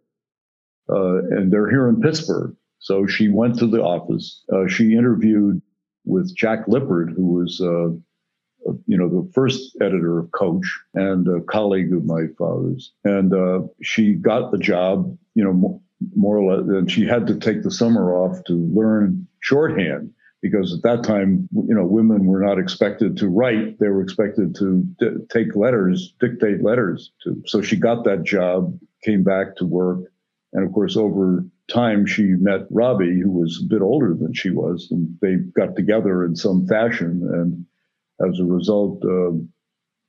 Uh, 0.89 1.17
and 1.31 1.53
they're 1.53 1.69
here 1.69 1.89
in 1.89 2.01
Pittsburgh. 2.01 2.55
So 2.79 3.09
she 3.09 3.29
went 3.29 3.59
to 3.59 3.67
the 3.67 3.83
office. 3.83 4.45
Uh, 4.55 4.69
she 4.69 4.95
interviewed 4.95 5.61
with 6.05 6.33
Jack 6.37 6.69
Lippard, 6.69 7.12
who 7.17 7.27
was, 7.27 7.61
uh, 7.61 8.71
you 8.87 8.97
know, 8.97 9.09
the 9.09 9.29
first 9.33 9.77
editor 9.81 10.21
of 10.21 10.31
Coach 10.31 10.79
and 10.95 11.27
a 11.27 11.41
colleague 11.41 11.93
of 11.93 12.05
my 12.05 12.27
father's. 12.39 12.93
And 13.03 13.35
uh, 13.35 13.62
she 13.83 14.15
got 14.15 14.53
the 14.53 14.59
job, 14.59 15.19
you 15.35 15.43
know, 15.43 15.83
more 16.15 16.39
or 16.39 16.55
less. 16.55 16.69
And 16.69 16.89
she 16.89 17.05
had 17.05 17.27
to 17.27 17.35
take 17.35 17.65
the 17.65 17.71
summer 17.73 18.15
off 18.15 18.45
to 18.45 18.53
learn 18.53 19.27
shorthand 19.41 20.12
because 20.43 20.75
at 20.75 20.83
that 20.83 21.05
time, 21.05 21.49
you 21.53 21.75
know, 21.75 21.87
women 21.87 22.27
were 22.27 22.41
not 22.41 22.59
expected 22.59 23.17
to 23.19 23.29
write; 23.29 23.79
they 23.79 23.89
were 23.89 24.03
expected 24.03 24.55
to 24.57 24.83
d- 24.99 25.25
take 25.31 25.55
letters, 25.55 26.15
dictate 26.21 26.63
letters. 26.63 27.13
To 27.23 27.41
so 27.47 27.63
she 27.63 27.77
got 27.77 28.05
that 28.05 28.25
job, 28.25 28.79
came 29.05 29.23
back 29.23 29.57
to 29.57 29.65
work, 29.65 30.13
and 30.53 30.67
of 30.67 30.73
course, 30.73 30.97
over 30.97 31.47
time, 31.69 32.05
she 32.05 32.25
met 32.25 32.67
Robbie, 32.71 33.21
who 33.21 33.31
was 33.31 33.63
a 33.63 33.69
bit 33.69 33.81
older 33.81 34.15
than 34.15 34.35
she 34.35 34.51
was, 34.51 34.89
and 34.91 35.17
they 35.23 35.37
got 35.37 35.77
together 35.77 36.25
in 36.25 36.35
some 36.35 36.67
fashion, 36.67 37.23
and 37.33 38.29
as 38.29 38.41
a 38.41 38.45
result, 38.45 39.03
uh, 39.05 39.31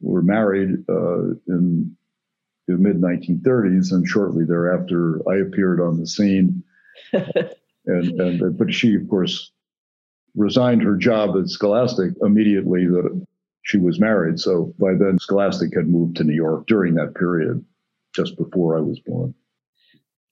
were 0.02 0.24
married 0.24 0.72
uh, 0.90 1.30
in 1.48 1.96
the 2.68 2.78
mid 2.78 3.00
1930s, 3.00 3.92
and 3.92 4.08
shortly 4.08 4.46
thereafter, 4.46 5.22
I 5.30 5.38
appeared 5.38 5.80
on 5.80 6.00
the 6.00 6.08
scene. 6.08 6.64
and 7.14 8.20
and 8.20 8.58
but 8.58 8.74
she, 8.74 8.96
of 8.96 9.08
course, 9.10 9.52
resigned 10.36 10.84
her 10.84 10.96
job 10.96 11.38
at 11.38 11.50
Scholastic 11.50 12.14
immediately 12.22 12.86
that 12.88 13.26
she 13.64 13.78
was 13.78 14.00
married. 14.00 14.40
So 14.40 14.74
by 14.80 14.94
then, 14.94 15.20
Scholastic 15.20 15.76
had 15.76 15.88
moved 15.88 16.18
to 16.18 16.24
New 16.24 16.34
York 16.34 16.68
during 16.68 16.96
that 16.96 17.16
period, 17.16 17.64
just 18.16 18.38
before 18.38 18.78
I 18.78 18.82
was 18.82 19.00
born. 19.00 19.34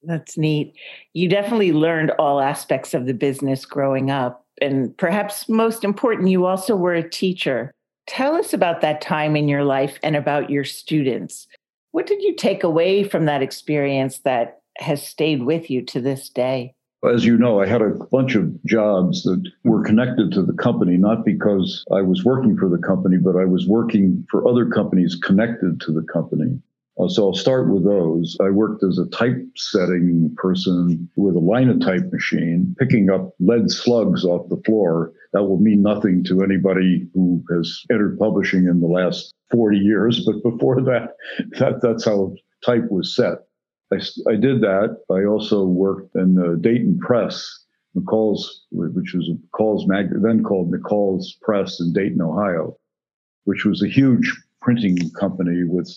That's 0.04 0.38
neat. 0.38 0.74
You 1.14 1.30
definitely 1.30 1.72
learned 1.74 2.12
all 2.18 2.42
aspects 2.42 2.94
of 2.94 3.06
the 3.06 3.14
business 3.14 3.66
growing 3.66 4.10
up. 4.10 4.46
And 4.60 4.96
perhaps 4.98 5.48
most 5.48 5.84
important, 5.84 6.30
you 6.30 6.46
also 6.46 6.76
were 6.76 6.94
a 6.94 7.08
teacher. 7.08 7.72
Tell 8.08 8.36
us 8.36 8.54
about 8.54 8.82
that 8.82 9.02
time 9.02 9.36
in 9.36 9.48
your 9.48 9.64
life 9.64 9.98
and 10.04 10.16
about 10.16 10.50
your 10.50 10.64
students. 10.64 11.48
What 11.92 12.08
did 12.08 12.22
you 12.22 12.36
take 12.36 12.64
away 12.64 13.04
from 13.04 13.26
that 13.26 13.44
experience 13.44 14.20
that 14.20 14.62
has 14.78 15.06
stayed 15.06 15.44
with 15.44 15.70
you 15.70 15.84
to 15.86 16.02
this 16.02 16.30
day? 16.30 16.74
As 17.04 17.26
you 17.26 17.36
know, 17.36 17.60
I 17.60 17.66
had 17.66 17.82
a 17.82 17.96
bunch 18.12 18.36
of 18.36 18.64
jobs 18.66 19.24
that 19.24 19.42
were 19.64 19.84
connected 19.84 20.32
to 20.34 20.44
the 20.44 20.54
company, 20.54 20.98
not 20.98 21.26
because 21.26 21.84
I 21.92 22.02
was 22.02 22.24
working 22.24 22.56
for 22.56 22.70
the 22.70 22.78
company, 22.78 23.18
but 23.18 23.36
I 23.36 23.46
was 23.46 23.68
working 23.68 24.26
for 24.30 24.48
other 24.48 24.70
companies 24.70 25.16
connected 25.16 25.82
to 25.82 25.92
the 25.92 26.04
company. 26.04 26.62
Uh, 27.00 27.08
so 27.08 27.28
I'll 27.28 27.34
start 27.34 27.72
with 27.72 27.86
those. 27.86 28.38
I 28.40 28.52
worked 28.52 28.84
as 28.84 29.00
a 29.00 29.08
typesetting 29.08 30.36
person 30.38 31.10
with 31.16 31.36
a 31.36 31.40
linotype 31.40 32.12
machine, 32.12 32.76
picking 32.78 33.10
up 33.10 33.34
lead 33.40 33.72
slugs 33.72 34.24
off 34.24 34.50
the 34.50 34.62
floor. 34.66 35.14
That 35.34 35.44
will 35.44 35.60
mean 35.60 35.82
nothing 35.82 36.24
to 36.26 36.44
anybody 36.44 37.08
who 37.16 37.44
has 37.50 37.84
entered 37.90 38.20
publishing 38.20 38.68
in 38.68 38.80
the 38.80 38.88
last 38.88 39.34
40 39.52 39.78
years, 39.78 40.24
but 40.26 40.44
before 40.44 40.82
that, 40.82 41.16
that 41.60 41.82
that's 41.82 42.06
how 42.06 42.36
type 42.64 42.92
was 42.92 43.16
set. 43.16 43.40
I, 43.94 43.98
I 44.32 44.36
did 44.36 44.62
that. 44.62 44.98
I 45.10 45.26
also 45.26 45.66
worked 45.66 46.16
in 46.16 46.36
the 46.36 46.58
Dayton 46.60 47.00
Press, 47.00 47.66
McCall's, 47.96 48.66
which 48.72 49.14
was 49.14 49.30
McCall's 49.30 49.88
mag, 49.88 50.08
then 50.22 50.44
called 50.44 50.72
McCall's 50.72 51.38
Press 51.42 51.80
in 51.80 51.94
Dayton, 51.94 52.22
Ohio, 52.22 52.78
which 53.44 53.66
was 53.66 53.84
a 53.84 53.88
huge 53.88 54.34
printing 54.62 54.98
company 55.12 55.64
with 55.64 55.92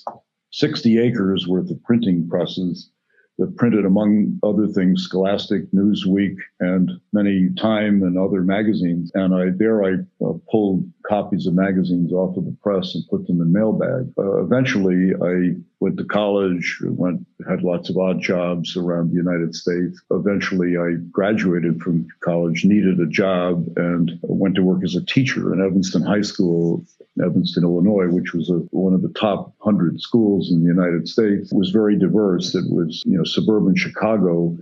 60 0.51 0.99
acres 0.99 1.47
worth 1.47 1.71
of 1.71 1.83
printing 1.85 2.29
presses 2.29 2.91
that 3.39 3.57
printed, 3.57 3.85
among 3.85 4.39
other 4.43 4.69
things, 4.69 5.03
Scholastic, 5.05 5.71
Newsweek, 5.73 6.37
and 6.61 6.93
many 7.13 7.51
Time 7.59 8.03
and 8.03 8.17
other 8.17 8.43
magazines. 8.43 9.11
And 9.15 9.35
I 9.35 9.51
there 9.51 9.85
I 9.85 9.95
uh, 10.25 10.35
pulled 10.51 10.89
copies 11.07 11.47
of 11.47 11.55
magazines 11.55 12.13
off 12.13 12.37
of 12.37 12.45
the 12.45 12.57
press 12.63 12.95
and 12.95 13.05
put 13.09 13.27
them 13.27 13.41
in 13.41 13.53
mailbag. 13.53 14.13
Uh, 14.19 14.43
eventually, 14.43 15.13
I 15.15 15.55
went 15.81 15.99
to 15.99 16.05
college, 16.05 16.79
went 16.83 17.27
had 17.47 17.63
lots 17.63 17.91
of 17.91 17.99
odd 17.99 18.21
jobs 18.21 18.77
around 18.77 19.11
the 19.11 19.17
United 19.17 19.55
States. 19.55 20.01
Eventually, 20.11 20.77
I 20.77 20.95
graduated 21.11 21.81
from 21.83 22.07
college, 22.21 22.65
needed 22.65 23.01
a 23.01 23.07
job, 23.07 23.67
and 23.77 24.19
went 24.23 24.55
to 24.57 24.63
work 24.63 24.83
as 24.83 24.95
a 24.95 25.05
teacher 25.05 25.53
in 25.53 25.61
Evanston 25.61 26.03
High 26.03 26.23
School, 26.23 26.85
Evanston, 27.23 27.65
Illinois, 27.65 28.09
which 28.09 28.33
was 28.33 28.49
a, 28.51 28.59
one 28.71 28.95
of 28.95 29.03
the 29.03 29.13
top 29.13 29.55
hundred 29.59 30.01
schools 30.01 30.51
in 30.51 30.63
the 30.63 30.69
United 30.69 31.07
States. 31.07 31.53
It 31.53 31.57
was 31.57 31.71
very 31.71 31.99
diverse. 31.99 32.55
It 32.55 32.65
was 32.71 33.03
you 33.05 33.19
know 33.19 33.25
suburban 33.25 33.77
Chicago, 33.77 34.57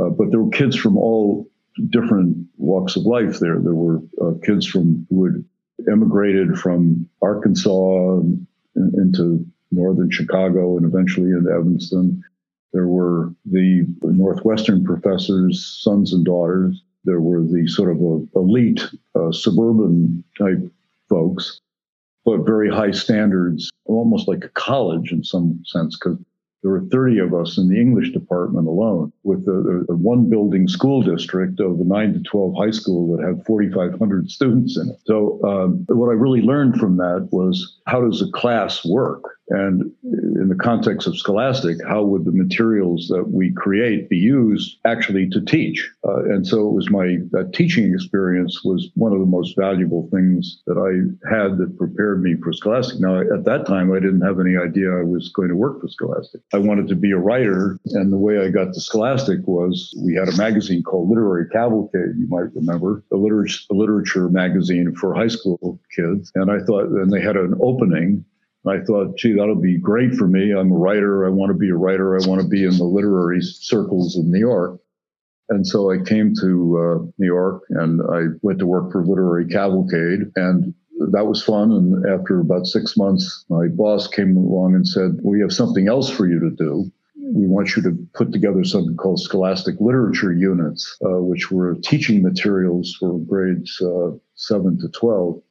uh, 0.00 0.10
but 0.10 0.30
there 0.30 0.40
were 0.40 0.50
kids 0.50 0.76
from 0.76 0.96
all 0.96 1.48
different 1.90 2.46
walks 2.56 2.96
of 2.96 3.04
life 3.04 3.38
there. 3.40 3.58
There 3.60 3.74
were 3.74 4.00
uh, 4.20 4.34
kids 4.44 4.66
from 4.66 5.06
who 5.10 5.24
had 5.24 5.44
immigrated 5.90 6.58
from 6.58 7.08
Arkansas 7.20 8.20
into 8.76 9.44
northern 9.70 10.10
Chicago 10.10 10.76
and 10.76 10.86
eventually 10.86 11.30
into 11.30 11.50
Evanston. 11.50 12.22
There 12.72 12.86
were 12.88 13.32
the 13.44 13.86
Northwestern 14.02 14.84
professors' 14.84 15.78
sons 15.82 16.12
and 16.12 16.24
daughters. 16.24 16.82
There 17.04 17.20
were 17.20 17.42
the 17.42 17.66
sort 17.68 17.90
of 17.90 18.28
elite 18.34 18.82
uh, 19.14 19.30
suburban 19.30 20.24
type 20.38 20.70
folks, 21.08 21.60
but 22.24 22.46
very 22.46 22.70
high 22.70 22.92
standards, 22.92 23.70
almost 23.84 24.26
like 24.26 24.44
a 24.44 24.48
college 24.48 25.12
in 25.12 25.22
some 25.22 25.62
sense, 25.66 25.96
because 25.96 26.18
there 26.64 26.72
were 26.72 26.80
30 26.90 27.18
of 27.18 27.34
us 27.34 27.58
in 27.58 27.68
the 27.68 27.78
English 27.78 28.12
department 28.12 28.66
alone, 28.66 29.12
with 29.22 29.46
a, 29.46 29.84
one 29.88 30.30
building 30.30 30.66
school 30.66 31.02
district 31.02 31.60
of 31.60 31.78
a 31.78 31.84
9 31.84 32.14
to 32.14 32.20
12 32.20 32.54
high 32.56 32.70
school 32.70 33.14
that 33.14 33.22
had 33.22 33.44
4,500 33.44 34.30
students 34.30 34.78
in 34.78 34.88
it. 34.88 34.96
So, 35.04 35.38
um, 35.44 35.84
what 35.88 36.08
I 36.08 36.14
really 36.14 36.40
learned 36.40 36.80
from 36.80 36.96
that 36.96 37.28
was 37.30 37.78
how 37.86 38.00
does 38.00 38.22
a 38.22 38.30
class 38.32 38.82
work? 38.82 39.22
And 39.48 39.92
in 40.02 40.48
the 40.48 40.54
context 40.54 41.06
of 41.06 41.16
Scholastic, 41.16 41.76
how 41.86 42.02
would 42.02 42.24
the 42.24 42.32
materials 42.32 43.08
that 43.08 43.30
we 43.30 43.52
create 43.52 44.08
be 44.08 44.16
used 44.16 44.78
actually 44.84 45.28
to 45.30 45.40
teach? 45.40 45.90
Uh, 46.06 46.24
and 46.24 46.46
so 46.46 46.68
it 46.68 46.72
was 46.72 46.90
my 46.90 47.18
teaching 47.52 47.92
experience 47.92 48.64
was 48.64 48.90
one 48.94 49.12
of 49.12 49.20
the 49.20 49.26
most 49.26 49.54
valuable 49.56 50.08
things 50.12 50.62
that 50.66 50.78
I 50.78 51.28
had 51.28 51.58
that 51.58 51.76
prepared 51.76 52.22
me 52.22 52.36
for 52.42 52.52
Scholastic. 52.52 53.00
Now, 53.00 53.20
at 53.20 53.44
that 53.44 53.66
time, 53.66 53.92
I 53.92 54.00
didn't 54.00 54.22
have 54.22 54.40
any 54.40 54.56
idea 54.56 54.90
I 54.90 55.02
was 55.02 55.28
going 55.28 55.48
to 55.48 55.56
work 55.56 55.80
for 55.80 55.88
Scholastic. 55.88 56.40
I 56.52 56.58
wanted 56.58 56.88
to 56.88 56.96
be 56.96 57.10
a 57.10 57.18
writer, 57.18 57.78
and 57.86 58.12
the 58.12 58.18
way 58.18 58.38
I 58.38 58.48
got 58.48 58.72
to 58.72 58.80
Scholastic 58.80 59.40
was 59.46 59.94
we 60.02 60.14
had 60.14 60.28
a 60.28 60.36
magazine 60.36 60.82
called 60.82 61.08
Literary 61.08 61.48
Cavalcade. 61.50 62.16
You 62.16 62.26
might 62.28 62.54
remember 62.54 63.04
a 63.12 63.16
literature, 63.16 63.60
literature 63.70 64.28
magazine 64.28 64.94
for 64.94 65.14
high 65.14 65.28
school 65.28 65.80
kids, 65.94 66.32
and 66.34 66.50
I 66.50 66.60
thought, 66.60 66.86
and 66.86 67.12
they 67.12 67.20
had 67.20 67.36
an 67.36 67.54
opening 67.60 68.24
I 68.66 68.80
thought, 68.80 69.16
gee, 69.18 69.34
that'll 69.34 69.60
be 69.60 69.78
great 69.78 70.14
for 70.14 70.26
me. 70.26 70.52
I'm 70.52 70.72
a 70.72 70.76
writer. 70.76 71.26
I 71.26 71.28
want 71.28 71.50
to 71.50 71.58
be 71.58 71.68
a 71.68 71.76
writer. 71.76 72.16
I 72.16 72.26
want 72.26 72.40
to 72.40 72.48
be 72.48 72.64
in 72.64 72.76
the 72.76 72.84
literary 72.84 73.40
circles 73.42 74.16
of 74.16 74.24
New 74.24 74.38
York. 74.38 74.80
And 75.50 75.66
so 75.66 75.90
I 75.90 75.98
came 75.98 76.34
to 76.40 76.78
uh, 76.78 77.06
New 77.18 77.26
York 77.26 77.64
and 77.70 78.00
I 78.10 78.34
went 78.40 78.58
to 78.60 78.66
work 78.66 78.92
for 78.92 79.04
Literary 79.04 79.46
Cavalcade. 79.46 80.32
And 80.36 80.74
that 81.12 81.26
was 81.26 81.42
fun. 81.42 81.72
And 81.72 82.06
after 82.06 82.40
about 82.40 82.66
six 82.66 82.96
months, 82.96 83.44
my 83.50 83.68
boss 83.68 84.08
came 84.08 84.36
along 84.36 84.74
and 84.74 84.86
said, 84.86 85.18
We 85.22 85.40
have 85.40 85.52
something 85.52 85.88
else 85.88 86.08
for 86.08 86.26
you 86.26 86.40
to 86.40 86.50
do. 86.50 86.90
We 87.16 87.46
want 87.46 87.76
you 87.76 87.82
to 87.82 88.08
put 88.14 88.32
together 88.32 88.64
something 88.64 88.96
called 88.96 89.20
Scholastic 89.20 89.76
Literature 89.80 90.32
Units, 90.32 90.96
uh, 91.04 91.20
which 91.20 91.50
were 91.50 91.74
teaching 91.82 92.22
materials 92.22 92.96
for 92.98 93.18
grades 93.20 93.80
uh, 93.80 94.10
7 94.34 94.78
to 94.80 94.88
12. 94.88 95.42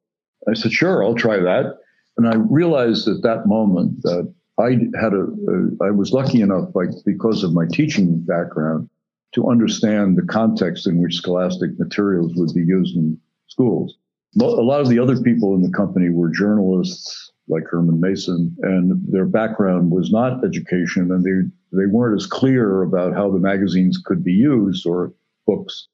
I 0.47 0.53
said, 0.53 0.71
Sure, 0.71 1.03
I'll 1.03 1.15
try 1.15 1.37
that. 1.37 1.77
And 2.17 2.27
I 2.27 2.35
realized 2.35 3.07
at 3.07 3.23
that 3.23 3.47
moment 3.47 4.01
that 4.03 4.33
I 4.59 4.77
had 4.99 5.13
a, 5.13 5.23
a 5.23 5.87
I 5.87 5.91
was 5.91 6.13
lucky 6.13 6.41
enough, 6.41 6.69
like 6.75 6.89
because 7.05 7.43
of 7.43 7.53
my 7.53 7.65
teaching 7.71 8.19
background, 8.19 8.89
to 9.33 9.49
understand 9.49 10.17
the 10.17 10.27
context 10.27 10.85
in 10.87 11.01
which 11.01 11.15
scholastic 11.15 11.71
materials 11.79 12.33
would 12.35 12.53
be 12.53 12.61
used 12.61 12.95
in 12.95 13.19
schools. 13.47 13.95
A 14.39 14.45
lot 14.45 14.81
of 14.81 14.89
the 14.89 14.99
other 14.99 15.19
people 15.21 15.55
in 15.55 15.61
the 15.61 15.71
company 15.71 16.09
were 16.09 16.29
journalists 16.29 17.31
like 17.47 17.63
Herman 17.69 17.99
Masin, 17.99 18.55
and 18.61 19.01
their 19.11 19.25
background 19.25 19.91
was 19.91 20.11
not 20.11 20.45
education, 20.45 21.11
and 21.11 21.23
they 21.23 21.77
they 21.77 21.87
weren't 21.87 22.21
as 22.21 22.27
clear 22.27 22.83
about 22.83 23.13
how 23.13 23.31
the 23.31 23.39
magazines 23.39 24.01
could 24.03 24.23
be 24.23 24.33
used 24.33 24.85
or 24.85 25.13
books 25.45 25.87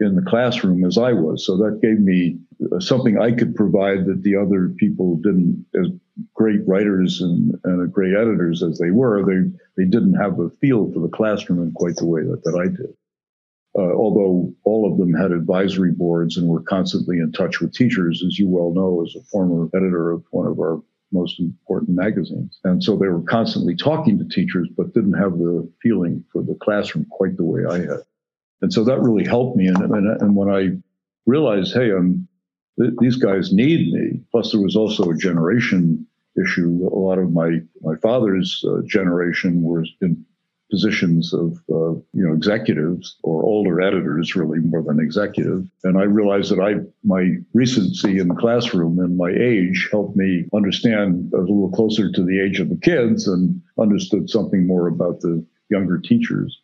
in 0.00 0.14
the 0.14 0.22
classroom 0.22 0.84
as 0.84 0.96
I 0.96 1.12
was. 1.12 1.44
So 1.44 1.56
that 1.58 1.80
gave 1.82 1.98
me 1.98 2.38
uh, 2.72 2.80
something 2.80 3.18
I 3.18 3.32
could 3.32 3.54
provide 3.54 4.06
that 4.06 4.22
the 4.22 4.36
other 4.36 4.68
people 4.76 5.16
didn't, 5.16 5.66
as 5.74 5.88
great 6.34 6.66
writers 6.66 7.20
and, 7.20 7.54
and 7.64 7.92
great 7.92 8.14
editors 8.14 8.62
as 8.62 8.78
they 8.78 8.90
were, 8.90 9.24
they, 9.24 9.50
they 9.76 9.88
didn't 9.88 10.14
have 10.14 10.38
a 10.38 10.50
feel 10.50 10.92
for 10.92 11.00
the 11.00 11.08
classroom 11.08 11.62
in 11.62 11.72
quite 11.72 11.96
the 11.96 12.06
way 12.06 12.22
that, 12.22 12.42
that 12.44 12.58
I 12.58 12.68
did. 12.68 12.94
Uh, 13.76 13.92
although 13.94 14.52
all 14.64 14.90
of 14.90 14.98
them 14.98 15.12
had 15.12 15.30
advisory 15.30 15.92
boards 15.92 16.36
and 16.36 16.48
were 16.48 16.62
constantly 16.62 17.18
in 17.18 17.30
touch 17.32 17.60
with 17.60 17.72
teachers, 17.72 18.24
as 18.26 18.38
you 18.38 18.48
well 18.48 18.72
know, 18.72 19.04
as 19.04 19.14
a 19.14 19.24
former 19.26 19.68
editor 19.74 20.10
of 20.10 20.24
one 20.30 20.46
of 20.46 20.58
our 20.58 20.80
most 21.12 21.38
important 21.40 21.90
magazines. 21.96 22.58
And 22.64 22.82
so 22.82 22.96
they 22.96 23.08
were 23.08 23.22
constantly 23.22 23.76
talking 23.76 24.18
to 24.18 24.24
teachers, 24.24 24.68
but 24.76 24.94
didn't 24.94 25.14
have 25.14 25.32
the 25.38 25.70
feeling 25.82 26.24
for 26.32 26.42
the 26.42 26.56
classroom 26.60 27.06
quite 27.10 27.36
the 27.36 27.44
way 27.44 27.64
I 27.68 27.78
had. 27.80 28.02
And 28.60 28.72
so 28.72 28.84
that 28.84 29.00
really 29.00 29.24
helped 29.24 29.56
me. 29.56 29.68
And, 29.68 29.78
and, 29.78 30.22
and 30.22 30.34
when 30.34 30.48
I 30.48 30.76
realized, 31.26 31.74
hey, 31.74 31.90
I'm, 31.90 32.26
th- 32.80 32.94
these 33.00 33.16
guys 33.16 33.52
need 33.52 33.92
me, 33.92 34.20
plus 34.30 34.52
there 34.52 34.60
was 34.60 34.76
also 34.76 35.10
a 35.10 35.16
generation 35.16 36.06
issue. 36.42 36.88
A 36.92 36.98
lot 36.98 37.18
of 37.18 37.32
my, 37.32 37.60
my 37.82 37.96
father's 37.96 38.64
uh, 38.66 38.82
generation 38.86 39.62
were 39.62 39.84
in 40.00 40.24
positions 40.70 41.32
of 41.32 41.52
uh, 41.70 41.92
you 42.12 42.26
know 42.26 42.34
executives 42.34 43.16
or 43.22 43.42
older 43.42 43.80
editors 43.80 44.36
really 44.36 44.58
more 44.58 44.82
than 44.82 45.00
executive 45.00 45.66
and 45.84 45.98
i 45.98 46.02
realized 46.02 46.50
that 46.50 46.60
i 46.60 46.74
my 47.04 47.36
recency 47.54 48.18
in 48.18 48.28
the 48.28 48.34
classroom 48.34 48.98
and 48.98 49.16
my 49.16 49.30
age 49.30 49.88
helped 49.90 50.16
me 50.16 50.44
understand 50.54 51.32
a 51.32 51.38
little 51.38 51.70
closer 51.70 52.12
to 52.12 52.22
the 52.22 52.40
age 52.40 52.60
of 52.60 52.68
the 52.68 52.76
kids 52.76 53.26
and 53.26 53.60
understood 53.78 54.28
something 54.28 54.66
more 54.66 54.88
about 54.88 55.20
the 55.20 55.44
younger 55.70 55.98
teachers 55.98 56.60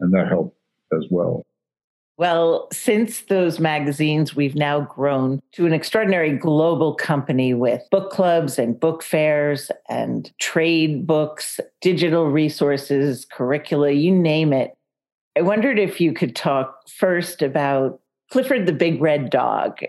and 0.00 0.12
that 0.14 0.28
helped 0.28 0.55
as 0.92 1.06
well. 1.10 1.42
Well, 2.18 2.68
since 2.72 3.20
those 3.22 3.60
magazines, 3.60 4.34
we've 4.34 4.54
now 4.54 4.80
grown 4.80 5.40
to 5.52 5.66
an 5.66 5.74
extraordinary 5.74 6.32
global 6.32 6.94
company 6.94 7.52
with 7.52 7.82
book 7.90 8.10
clubs 8.10 8.58
and 8.58 8.80
book 8.80 9.02
fairs 9.02 9.70
and 9.90 10.32
trade 10.40 11.06
books, 11.06 11.60
digital 11.82 12.30
resources, 12.30 13.26
curricula, 13.30 13.90
you 13.90 14.12
name 14.12 14.54
it. 14.54 14.72
I 15.36 15.42
wondered 15.42 15.78
if 15.78 16.00
you 16.00 16.14
could 16.14 16.34
talk 16.34 16.88
first 16.88 17.42
about 17.42 18.00
Clifford 18.30 18.64
the 18.64 18.72
Big 18.72 18.98
Red 19.02 19.28
Dog. 19.28 19.80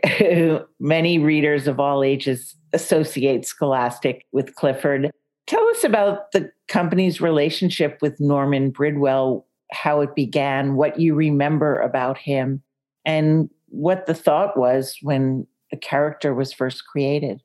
Many 0.81 1.19
readers 1.19 1.65
of 1.65 1.79
all 1.79 2.03
ages 2.03 2.55
associate 2.73 3.45
Scholastic 3.45 4.25
with 4.33 4.53
Clifford. 4.55 5.09
Tell 5.47 5.65
us 5.69 5.85
about 5.85 6.33
the 6.33 6.51
company's 6.67 7.21
relationship 7.21 7.99
with 8.01 8.19
Norman 8.19 8.69
Bridwell 8.69 9.46
how 9.71 10.01
it 10.01 10.15
began, 10.15 10.75
what 10.75 10.99
you 10.99 11.15
remember 11.15 11.79
about 11.79 12.17
him, 12.17 12.61
and 13.05 13.49
what 13.67 14.05
the 14.05 14.13
thought 14.13 14.57
was 14.57 14.97
when 15.01 15.45
the 15.71 15.77
character 15.77 16.33
was 16.33 16.53
first 16.53 16.85
created. 16.87 17.41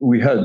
We 0.00 0.20
had 0.20 0.38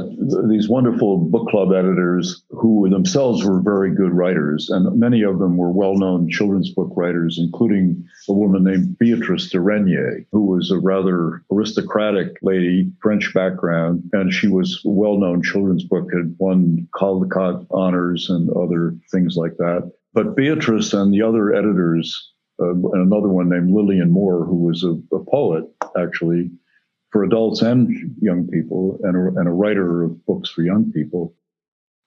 these 0.47 0.69
wonderful 0.69 1.17
book 1.17 1.49
club 1.49 1.73
editors 1.73 2.43
who 2.49 2.87
themselves 2.89 3.43
were 3.43 3.61
very 3.61 3.93
good 3.93 4.13
writers, 4.13 4.69
and 4.69 4.97
many 4.97 5.23
of 5.23 5.39
them 5.39 5.57
were 5.57 5.71
well-known 5.71 6.29
children's 6.29 6.73
book 6.73 6.91
writers, 6.95 7.37
including 7.37 8.05
a 8.29 8.33
woman 8.33 8.63
named 8.63 8.97
Beatrice 8.99 9.49
de 9.49 9.59
Regniers, 9.59 10.23
who 10.31 10.45
was 10.45 10.71
a 10.71 10.79
rather 10.79 11.43
aristocratic 11.51 12.37
lady, 12.41 12.91
French 13.01 13.33
background, 13.33 14.03
and 14.13 14.31
she 14.31 14.47
was 14.47 14.81
a 14.85 14.89
well-known 14.89 15.41
children's 15.43 15.83
book, 15.83 16.07
had 16.13 16.35
won 16.37 16.87
Caldecott 16.95 17.65
honors 17.71 18.29
and 18.29 18.49
other 18.51 18.95
things 19.11 19.35
like 19.35 19.57
that. 19.57 19.91
But 20.19 20.35
Beatrice 20.35 20.91
and 20.91 21.13
the 21.13 21.21
other 21.21 21.55
editors, 21.55 22.33
uh, 22.61 22.73
and 22.73 22.93
another 22.93 23.29
one 23.29 23.47
named 23.47 23.71
Lillian 23.71 24.11
Moore, 24.11 24.43
who 24.43 24.57
was 24.57 24.83
a, 24.83 24.99
a 25.15 25.23
poet 25.23 25.63
actually 25.97 26.51
for 27.09 27.23
adults 27.23 27.61
and 27.61 27.89
young 28.19 28.45
people, 28.49 28.99
and 29.03 29.15
a, 29.15 29.39
and 29.39 29.47
a 29.47 29.53
writer 29.53 30.03
of 30.03 30.25
books 30.25 30.49
for 30.49 30.61
young 30.61 30.91
people, 30.91 31.33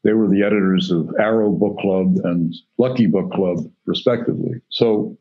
they 0.05 0.13
were 0.13 0.29
the 0.29 0.43
editors 0.43 0.91
of 0.91 1.09
Arrow 1.19 1.53
Book 1.53 1.79
Club 1.79 2.19
and 2.25 2.55
Lucky 2.77 3.07
Book 3.07 3.33
Club, 3.33 3.61
respectively. 3.87 4.61
So 4.69 5.17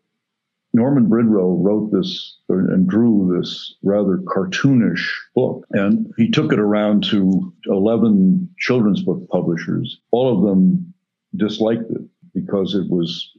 Norman 0.74 1.08
Bridwell 1.08 1.64
wrote 1.64 1.94
this 1.94 2.40
and 2.50 2.90
drew 2.90 3.38
this 3.40 3.74
rather 3.84 4.18
cartoonish 4.18 5.10
book, 5.34 5.66
and 5.72 6.12
he 6.18 6.30
took 6.30 6.52
it 6.52 6.60
around 6.60 7.06
to 7.06 7.54
11 7.68 8.50
children's 8.60 9.02
book 9.02 9.30
publishers. 9.30 10.02
All 10.12 10.36
of 10.36 10.44
them 10.44 10.94
disliked 11.38 11.90
it 11.90 12.02
because 12.34 12.76
it 12.76 12.90
was 12.90 13.32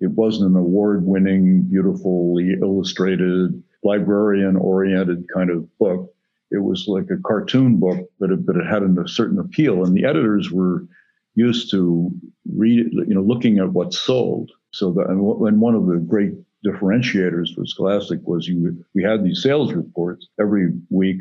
it 0.00 0.10
wasn't 0.12 0.50
an 0.50 0.56
award-winning, 0.56 1.62
beautifully 1.62 2.54
illustrated, 2.62 3.62
librarian-oriented 3.82 5.26
kind 5.34 5.50
of 5.50 5.78
book 5.78 6.14
it 6.50 6.58
was 6.58 6.86
like 6.88 7.08
a 7.10 7.22
cartoon 7.24 7.76
book, 7.76 8.10
but 8.18 8.30
it, 8.30 8.44
but 8.44 8.56
it 8.56 8.66
had 8.66 8.82
a 8.82 9.08
certain 9.08 9.38
appeal. 9.38 9.84
And 9.84 9.96
the 9.96 10.04
editors 10.04 10.50
were 10.50 10.86
used 11.34 11.70
to 11.70 12.10
read, 12.52 12.92
you 12.92 13.14
know, 13.14 13.22
looking 13.22 13.58
at 13.58 13.72
what 13.72 13.94
sold. 13.94 14.50
So 14.72 14.92
that, 14.92 15.08
and, 15.08 15.20
one 15.20 15.74
of 15.74 15.86
the 15.86 15.96
great 15.96 16.32
differentiators 16.64 17.54
for 17.54 17.64
Scholastic 17.64 18.20
was 18.24 18.46
you 18.46 18.84
we 18.94 19.02
had 19.02 19.24
these 19.24 19.42
sales 19.42 19.72
reports 19.72 20.28
every 20.40 20.72
week 20.90 21.20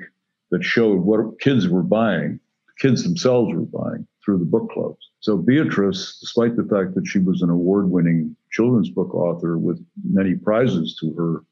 that 0.51 0.63
showed 0.63 0.99
what 0.99 1.39
kids 1.39 1.67
were 1.67 1.83
buying, 1.83 2.39
kids 2.79 3.03
themselves 3.03 3.53
were 3.53 3.61
buying 3.61 4.07
through 4.25 4.39
the 4.39 4.45
book 4.45 4.69
clubs. 4.71 5.09
So 5.21 5.38
Beatrice, 5.38 6.17
despite 6.19 6.55
the 6.55 6.63
fact 6.63 6.95
that 6.95 7.05
she 7.05 7.19
was 7.19 7.41
an 7.41 7.49
award-winning 7.49 8.36
children's 8.51 8.89
book 8.89 9.13
author 9.13 9.58
with 9.58 9.86
many 10.03 10.36
prizes 10.36 10.97
to 11.01 11.13
her 11.13 11.43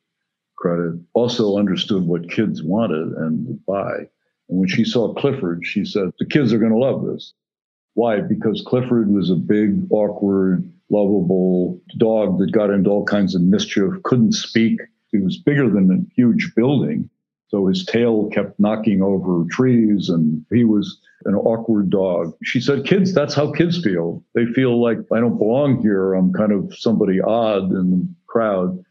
credit, 0.55 0.99
also 1.13 1.57
understood 1.57 2.03
what 2.03 2.31
kids 2.31 2.63
wanted 2.63 3.09
and 3.17 3.45
would 3.45 3.65
buy. 3.65 4.07
And 4.49 4.59
when 4.59 4.69
she 4.69 4.85
saw 4.85 5.13
Clifford, 5.13 5.65
she 5.65 5.83
said, 5.83 6.11
The 6.17 6.25
kids 6.25 6.53
are 6.53 6.59
going 6.59 6.71
to 6.71 6.77
love 6.77 7.05
this. 7.05 7.33
Why? 7.93 8.21
Because 8.21 8.63
Clifford 8.65 9.09
was 9.09 9.29
a 9.29 9.35
big, 9.35 9.87
awkward, 9.91 10.71
lovable 10.89 11.81
dog 11.97 12.39
that 12.39 12.51
got 12.51 12.69
into 12.69 12.89
all 12.89 13.03
kinds 13.03 13.35
of 13.35 13.41
mischief, 13.41 13.91
couldn't 14.03 14.33
speak. 14.33 14.79
He 15.11 15.17
was 15.17 15.37
bigger 15.37 15.69
than 15.69 15.91
a 15.91 16.13
huge 16.15 16.53
building. 16.55 17.09
So 17.49 17.67
his 17.67 17.85
tail 17.85 18.29
kept 18.29 18.59
knocking 18.59 19.01
over 19.01 19.45
trees 19.49 20.09
and 20.09 20.45
he 20.51 20.63
was 20.63 20.99
an 21.25 21.35
awkward 21.35 21.89
dog. 21.89 22.33
She 22.43 22.59
said, 22.59 22.85
Kids, 22.85 23.13
that's 23.13 23.33
how 23.33 23.51
kids 23.51 23.81
feel. 23.81 24.23
They 24.35 24.45
feel 24.45 24.81
like 24.81 24.99
I 25.13 25.19
don't 25.19 25.37
belong 25.37 25.81
here. 25.81 26.13
I'm 26.13 26.33
kind 26.33 26.51
of 26.51 26.73
somebody 26.77 27.21
odd 27.21 27.71
in 27.71 27.91
the 27.91 28.07
crowd. 28.27 28.83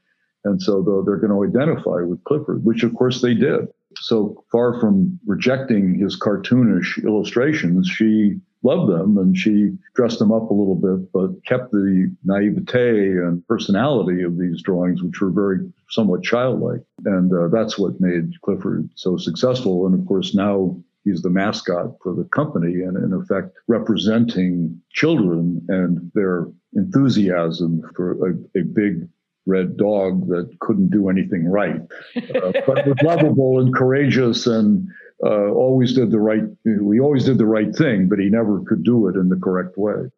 And 0.44 0.62
so 0.62 0.82
they're 1.04 1.18
going 1.18 1.30
to 1.30 1.58
identify 1.58 2.02
with 2.02 2.22
Clifford, 2.24 2.64
which 2.64 2.82
of 2.82 2.94
course 2.94 3.20
they 3.20 3.34
did. 3.34 3.66
So 4.00 4.44
far 4.52 4.78
from 4.78 5.18
rejecting 5.26 5.98
his 5.98 6.18
cartoonish 6.18 7.04
illustrations, 7.04 7.88
she 7.88 8.40
loved 8.66 8.90
them 8.90 9.16
and 9.16 9.36
she 9.36 9.72
dressed 9.94 10.18
them 10.18 10.32
up 10.32 10.50
a 10.50 10.54
little 10.54 10.74
bit, 10.74 11.12
but 11.12 11.44
kept 11.44 11.70
the 11.70 12.12
naivete 12.24 13.12
and 13.12 13.46
personality 13.46 14.22
of 14.22 14.38
these 14.38 14.60
drawings, 14.62 15.02
which 15.02 15.20
were 15.20 15.30
very 15.30 15.60
somewhat 15.88 16.22
childlike. 16.22 16.82
And 17.04 17.32
uh, 17.32 17.48
that's 17.48 17.78
what 17.78 18.00
made 18.00 18.32
Clifford 18.42 18.90
so 18.96 19.16
successful. 19.16 19.86
And 19.86 19.98
of 19.98 20.06
course, 20.06 20.34
now 20.34 20.76
he's 21.04 21.22
the 21.22 21.30
mascot 21.30 21.92
for 22.02 22.12
the 22.14 22.24
company 22.24 22.82
and 22.82 22.96
in 22.96 23.12
effect 23.12 23.56
representing 23.68 24.80
children 24.90 25.64
and 25.68 26.10
their 26.14 26.48
enthusiasm 26.74 27.82
for 27.94 28.12
a, 28.28 28.60
a 28.60 28.62
big 28.64 29.08
red 29.46 29.76
dog 29.76 30.26
that 30.28 30.50
couldn't 30.60 30.90
do 30.90 31.08
anything 31.08 31.46
right, 31.46 31.80
uh, 32.16 32.52
but 32.66 32.86
was 32.86 32.96
lovable 33.02 33.60
and 33.60 33.74
courageous 33.74 34.46
and 34.46 34.88
uh, 35.24 35.50
always 35.50 35.94
did 35.94 36.10
the 36.10 36.18
right. 36.18 36.42
We 36.64 37.00
always 37.00 37.24
did 37.24 37.38
the 37.38 37.46
right 37.46 37.74
thing, 37.74 38.08
but 38.08 38.18
he 38.18 38.28
never 38.28 38.60
could 38.66 38.82
do 38.82 39.08
it 39.08 39.16
in 39.16 39.28
the 39.28 39.36
correct 39.36 39.78
way. 39.78 40.10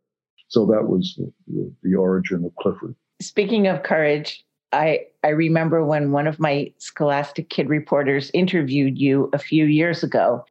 So 0.48 0.66
that 0.66 0.88
was 0.88 1.18
the, 1.46 1.72
the 1.82 1.94
origin 1.94 2.44
of 2.44 2.54
Clifford. 2.56 2.94
Speaking 3.20 3.66
of 3.66 3.82
courage, 3.82 4.44
I 4.72 5.06
I 5.22 5.28
remember 5.28 5.84
when 5.84 6.12
one 6.12 6.26
of 6.26 6.40
my 6.40 6.72
Scholastic 6.78 7.50
Kid 7.50 7.68
reporters 7.68 8.30
interviewed 8.34 8.98
you 8.98 9.30
a 9.32 9.38
few 9.38 9.66
years 9.66 10.02
ago 10.02 10.44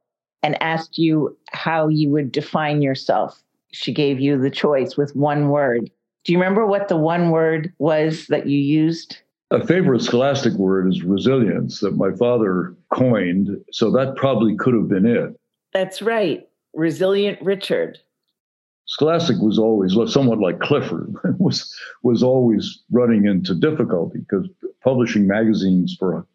and 0.44 0.62
asked 0.62 0.98
you 0.98 1.36
how 1.52 1.88
you 1.88 2.10
would 2.12 2.32
define 2.32 2.82
yourself. 2.82 3.42
She 3.72 3.94
gave 3.94 4.20
you 4.20 4.40
the 4.40 4.52
choice 4.52 4.96
with 4.96 5.16
one 5.16 5.50
word. 5.50 5.92
Do 6.28 6.34
you 6.34 6.40
remember 6.40 6.66
what 6.66 6.90
the 6.90 6.98
one 6.98 7.30
word 7.32 7.74
was 7.80 8.28
that 8.28 8.48
you 8.48 8.60
used? 8.60 9.20
A 9.50 9.66
favorite 9.66 10.02
scholastic 10.02 10.52
word 10.56 10.90
is 10.90 11.02
resilience 11.02 11.80
that 11.80 11.96
my 11.96 12.12
father 12.12 12.76
coined. 12.94 13.48
So 13.72 13.92
that 13.92 14.18
probably 14.18 14.58
could 14.58 14.74
have 14.74 14.90
been 14.90 15.06
it. 15.06 15.40
That's 15.72 16.02
right. 16.02 16.46
Resilient 16.74 17.42
Richard. 17.42 18.00
Scholastic 18.88 19.38
was 19.40 19.58
always 19.58 19.96
somewhat 20.12 20.40
like 20.40 20.60
Clifford, 20.60 21.16
was 21.40 21.74
was 22.04 22.24
always 22.24 22.84
running 22.92 23.26
into 23.26 23.56
difficulty 23.56 24.20
because 24.20 24.50
publishing 24.84 25.28
magazines 25.28 25.96
for 25.98 26.26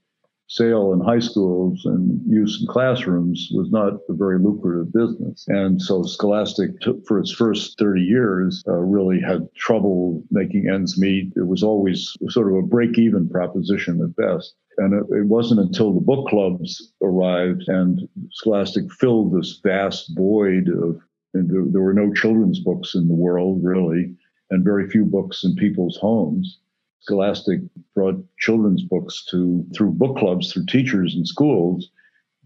sale 0.53 0.93
in 0.93 1.01
high 1.01 1.19
schools 1.19 1.81
and 1.87 2.21
use 2.27 2.59
in 2.61 2.67
classrooms 2.67 3.49
was 3.53 3.71
not 3.71 3.95
a 4.11 4.13
very 4.13 4.39
lucrative 4.39 4.93
business. 4.93 5.47
And 5.49 5.81
so 5.81 6.03
Scholastic, 6.03 6.79
took, 6.81 7.07
for 7.07 7.19
its 7.19 7.33
first 7.33 7.79
30 7.79 8.03
years, 8.03 8.63
uh, 8.69 8.73
really 8.73 9.19
had 9.19 9.49
trouble 9.55 10.23
making 10.31 10.69
ends 10.69 10.99
meet. 10.99 11.33
It 11.37 11.47
was 11.47 11.63
always 11.63 12.15
sort 12.29 12.53
of 12.53 12.59
a 12.59 12.67
break 12.67 12.99
even 12.99 13.31
proposition 13.31 14.03
at 14.03 14.15
best. 14.15 14.55
And 14.77 14.93
it, 14.93 15.27
wasn't 15.27 15.61
until 15.61 15.95
the 15.95 16.01
book 16.01 16.29
clubs 16.29 16.93
arrived 17.03 17.65
and 17.69 18.07
Scholastic 18.33 18.93
filled 18.93 19.35
this 19.35 19.59
vast 19.63 20.13
void 20.15 20.69
of, 20.69 21.01
there, 21.33 21.65
there 21.67 21.81
were 21.81 21.95
no 21.95 22.13
children's 22.13 22.61
books 22.61 22.95
in 22.95 23.09
the 23.09 23.15
world, 23.15 23.61
really, 23.63 24.15
and 24.51 24.65
very 24.65 24.89
few 24.91 25.07
books 25.07 25.45
in 25.45 25.55
people's 25.57 25.97
homes 25.97 26.59
Scholastic 27.03 27.61
brought 27.95 28.25
children's 28.39 28.83
books 28.83 29.25
to 29.31 29.67
through 29.77 29.91
book 29.93 30.17
clubs 30.17 30.53
through 30.53 30.67
teachers 30.67 31.15
and 31.15 31.27
schools 31.27 31.91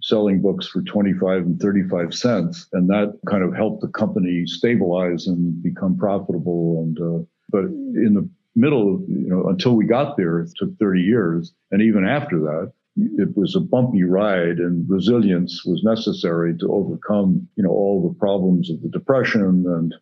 selling 0.03 0.41
books 0.41 0.67
for 0.67 0.83
25 0.83 1.43
and 1.43 1.61
35 1.61 2.15
cents. 2.15 2.67
And 2.73 2.89
that 2.89 3.19
kind 3.29 3.43
of 3.43 3.55
helped 3.55 3.81
the 3.81 3.89
company 3.89 4.45
stabilize 4.47 5.27
and 5.27 5.63
become 5.63 5.97
profitable. 5.97 6.83
And 6.83 7.01
uh, 7.01 7.25
but 7.51 7.65
in 7.65 8.15
the 8.15 8.29
middle 8.55 9.05
you 9.09 9.29
know 9.29 9.49
until 9.49 9.77
we 9.77 9.85
got 9.85 10.17
there 10.17 10.41
it 10.41 10.51
took 10.57 10.77
30 10.79 11.03
years. 11.03 11.53
And 11.71 11.83
even 11.83 12.07
after 12.07 12.39
that 12.41 12.73
it 12.97 13.37
was 13.37 13.55
a 13.55 13.61
bumpy 13.61 14.05
ride 14.05 14.59
and 14.59 14.89
resilience 14.89 15.65
was 15.67 15.83
necessary 15.85 16.57
to 16.57 16.73
overcome 16.73 17.47
you 17.57 17.63
know 17.63 17.71
all 17.71 18.09
the 18.09 18.19
problems 18.19 18.71
of 18.71 18.81
the 18.81 18.89
depression 18.89 19.43
and 19.67 19.95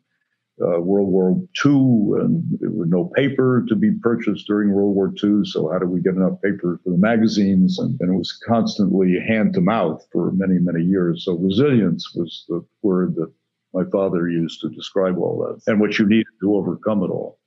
uh, 0.63 0.81
World 0.81 1.09
War 1.09 1.31
II, 1.65 2.21
and 2.21 2.45
there 2.61 2.71
was 2.71 2.89
no 2.89 3.11
paper 3.17 3.65
to 3.69 3.75
be 3.75 3.91
purchased 4.01 4.47
during 4.47 4.73
World 4.73 4.95
War 4.95 5.13
II. 5.23 5.45
So 5.45 5.71
how 5.71 5.79
do 5.79 5.87
we 5.87 6.01
get 6.01 6.15
enough 6.15 6.41
paper 6.43 6.81
for 6.83 6.91
the 6.91 6.97
magazines? 6.97 7.79
And, 7.79 7.97
and, 8.01 8.15
it 8.15 8.17
was 8.17 8.39
constantly 8.47 9.19
hand 9.27 9.55
to 9.55 9.61
mouth 9.61 10.07
for 10.13 10.31
many, 10.33 10.59
many 10.61 10.85
years. 10.85 11.25
So 11.25 11.35
resilience 11.35 12.15
was 12.15 12.45
the 12.49 12.65
word 12.83 13.17
that 13.17 13.33
my 13.73 13.83
father 13.91 14.29
used 14.29 14.61
to 14.61 14.69
describe 14.71 15.19
all 15.19 15.39
that, 15.39 15.71
and 15.71 15.81
what 15.81 15.99
you 15.99 16.07
needed 16.07 16.27
to 16.41 16.55
overcome 16.55 17.03
it 17.03 17.11
all. 17.11 17.41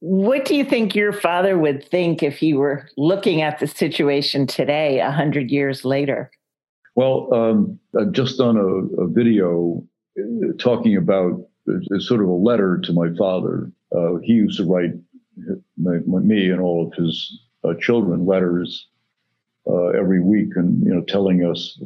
What 0.00 0.44
do 0.44 0.54
you 0.54 0.64
think 0.64 0.94
your 0.94 1.12
father 1.12 1.58
would 1.58 1.88
think 1.88 2.22
if 2.22 2.38
he 2.38 2.54
were 2.54 2.88
looking 2.96 3.42
at 3.42 3.58
the 3.58 3.66
situation 3.66 4.46
today, 4.46 5.00
a 5.00 5.10
hundred 5.10 5.50
years 5.50 5.84
later? 5.84 6.30
Well, 6.94 7.28
um, 7.34 7.80
I've 7.98 8.12
just 8.12 8.38
done 8.38 8.56
a, 8.56 9.02
a 9.02 9.08
video 9.08 9.84
uh, 10.18 10.52
talking 10.58 10.96
about 10.96 11.40
it's 11.66 12.08
sort 12.08 12.22
of 12.22 12.28
a 12.28 12.32
letter 12.32 12.78
to 12.78 12.92
my 12.92 13.08
father. 13.16 13.70
Uh, 13.94 14.16
he 14.16 14.32
used 14.32 14.58
to 14.58 14.64
write 14.64 14.92
my, 15.76 15.98
my, 16.06 16.20
me 16.20 16.50
and 16.50 16.60
all 16.60 16.86
of 16.86 16.94
his 16.94 17.40
uh, 17.64 17.74
children 17.80 18.26
letters 18.26 18.88
uh, 19.66 19.88
every 19.88 20.20
week, 20.20 20.50
and 20.56 20.84
you 20.84 20.94
know, 20.94 21.02
telling 21.02 21.44
us 21.44 21.80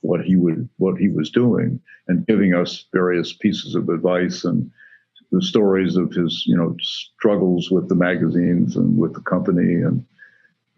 what 0.00 0.24
he 0.24 0.36
would 0.36 0.68
what 0.76 0.96
he 0.96 1.08
was 1.08 1.30
doing, 1.30 1.80
and 2.08 2.26
giving 2.26 2.54
us 2.54 2.84
various 2.92 3.32
pieces 3.32 3.74
of 3.74 3.88
advice 3.88 4.44
and 4.44 4.70
the 5.32 5.42
stories 5.42 5.96
of 5.96 6.12
his 6.12 6.44
you 6.46 6.56
know 6.56 6.76
struggles 6.80 7.70
with 7.70 7.88
the 7.88 7.94
magazines 7.94 8.76
and 8.76 8.96
with 8.96 9.12
the 9.12 9.20
company 9.20 9.82
and 9.82 10.04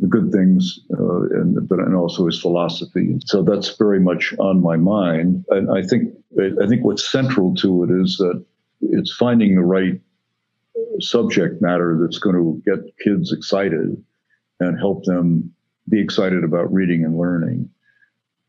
the 0.01 0.07
good 0.07 0.31
things, 0.31 0.81
uh, 0.99 1.23
and 1.41 1.69
but 1.69 1.81
and 1.81 1.95
also 1.95 2.27
his 2.27 2.41
philosophy. 2.41 3.19
So 3.25 3.43
that's 3.43 3.77
very 3.77 4.01
much 4.01 4.35
on 4.39 4.63
my 4.63 4.77
mind. 4.77 5.45
And 5.51 5.71
I 5.71 5.83
think 5.83 6.15
I 6.39 6.67
think 6.67 6.85
what's 6.85 7.11
central 7.11 7.55
to 7.57 7.85
it 7.85 7.91
is 7.91 8.17
that 8.19 8.45
it's 8.81 9.15
finding 9.17 9.57
the 9.57 9.63
right 9.63 10.01
subject 11.01 11.61
matter 11.61 11.99
that's 12.01 12.19
going 12.19 12.37
to 12.37 12.63
get 12.65 12.95
kids 13.05 13.33
excited 13.33 14.03
and 14.61 14.79
help 14.79 15.05
them 15.05 15.53
be 15.89 16.01
excited 16.01 16.45
about 16.45 16.73
reading 16.73 17.05
and 17.05 17.19
learning. 17.19 17.69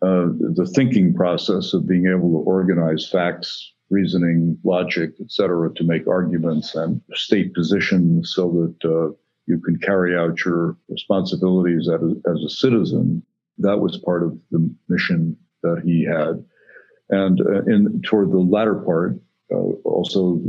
Uh, 0.01 0.27
the 0.55 0.69
thinking 0.75 1.13
process 1.13 1.73
of 1.73 1.88
being 1.88 2.07
able 2.07 2.31
to 2.31 2.49
organize 2.49 3.09
facts, 3.09 3.73
reasoning, 3.89 4.57
logic, 4.63 5.12
etc., 5.21 5.73
to 5.73 5.83
make 5.83 6.07
arguments 6.07 6.73
and 6.75 7.01
state 7.13 7.53
positions 7.53 8.31
so 8.33 8.49
that 8.81 8.89
uh, 8.89 9.13
you 9.49 9.59
can 9.59 9.77
carry 9.79 10.15
out 10.15 10.45
your 10.45 10.77
responsibilities 10.88 11.89
as 11.89 12.01
a, 12.01 12.31
as 12.31 12.43
a, 12.43 12.49
citizen. 12.49 13.23
That 13.57 13.79
was 13.79 13.97
part 13.97 14.23
of 14.23 14.38
the 14.51 14.73
mission 14.88 15.35
that 15.63 15.81
he 15.83 16.05
had. 16.05 16.45
And 17.09 17.41
uh, 17.41 17.63
in 17.63 18.01
toward 18.03 18.31
the 18.31 18.38
latter 18.38 18.75
part, 18.75 19.19
uh, 19.51 19.73
also 19.83 20.39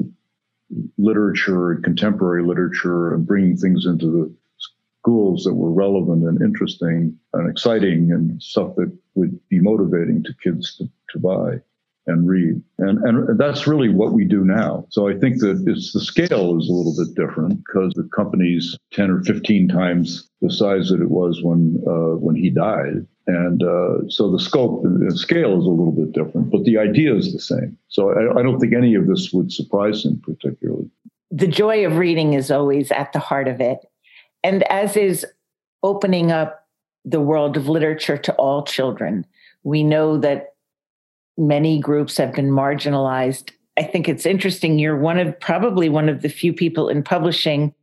literature 0.98 1.80
contemporary 1.82 2.44
literature 2.44 3.14
and 3.14 3.26
bringing 3.26 3.56
things 3.56 3.86
into 3.86 4.06
the 4.06 4.34
schools 5.00 5.44
that 5.44 5.54
were 5.54 5.72
relevant 5.72 6.24
and 6.24 6.42
interesting 6.42 7.18
and 7.32 7.50
exciting 7.50 8.12
and 8.12 8.40
stuff 8.40 8.76
that 8.76 8.96
would 9.14 9.40
be 9.48 9.58
motivating 9.58 10.22
to 10.22 10.34
kids 10.44 10.76
to, 10.76 10.84
to 11.10 11.18
buy 11.18 11.58
and 12.06 12.28
read. 12.28 12.62
And, 12.78 12.98
and 13.04 13.38
that's 13.38 13.66
really 13.66 13.88
what 13.88 14.12
we 14.12 14.24
do 14.24 14.44
now. 14.44 14.86
So 14.90 15.08
I 15.08 15.14
think 15.18 15.38
that 15.40 15.62
it's 15.66 15.92
the 15.92 16.00
scale 16.00 16.58
is 16.58 16.68
a 16.68 16.72
little 16.72 16.94
bit 16.96 17.14
different 17.14 17.62
because 17.64 17.92
the 17.94 18.08
company's 18.14 18.76
10 18.92 19.10
or 19.10 19.22
15 19.22 19.68
times 19.68 20.28
the 20.40 20.50
size 20.50 20.88
that 20.88 21.00
it 21.00 21.10
was 21.10 21.42
when, 21.42 21.82
uh, 21.86 22.16
when 22.16 22.34
he 22.36 22.50
died. 22.50 23.06
And 23.26 23.62
uh, 23.62 24.08
so 24.08 24.30
the 24.30 24.40
scope 24.40 24.84
and 24.84 25.16
scale 25.18 25.58
is 25.58 25.64
a 25.64 25.68
little 25.68 25.92
bit 25.92 26.12
different, 26.12 26.50
but 26.50 26.64
the 26.64 26.78
idea 26.78 27.14
is 27.14 27.32
the 27.32 27.38
same. 27.38 27.76
So 27.88 28.10
I, 28.10 28.40
I 28.40 28.42
don't 28.42 28.58
think 28.58 28.74
any 28.74 28.94
of 28.94 29.06
this 29.06 29.32
would 29.32 29.52
surprise 29.52 30.04
him 30.04 30.20
particularly. 30.24 30.90
The 31.30 31.46
joy 31.46 31.86
of 31.86 31.96
reading 31.96 32.32
is 32.32 32.50
always 32.50 32.90
at 32.90 33.12
the 33.12 33.20
heart 33.20 33.46
of 33.46 33.60
it. 33.60 33.78
And 34.42 34.64
as 34.64 34.96
is 34.96 35.26
opening 35.82 36.32
up 36.32 36.66
the 37.04 37.20
world 37.20 37.56
of 37.56 37.68
literature 37.68 38.18
to 38.18 38.32
all 38.34 38.64
children, 38.64 39.26
we 39.62 39.82
know 39.82 40.18
that 40.18 40.49
many 41.38 41.80
groups 41.80 42.16
have 42.16 42.32
been 42.32 42.50
marginalized. 42.50 43.50
I 43.78 43.84
think 43.84 44.08
it's 44.08 44.26
interesting. 44.26 44.78
You're 44.78 44.98
one 44.98 45.18
of 45.18 45.38
probably 45.40 45.88
one 45.88 46.08
of 46.08 46.22
the 46.22 46.28
few 46.28 46.52
people 46.52 46.88
in 46.88 47.02
publishing 47.02 47.74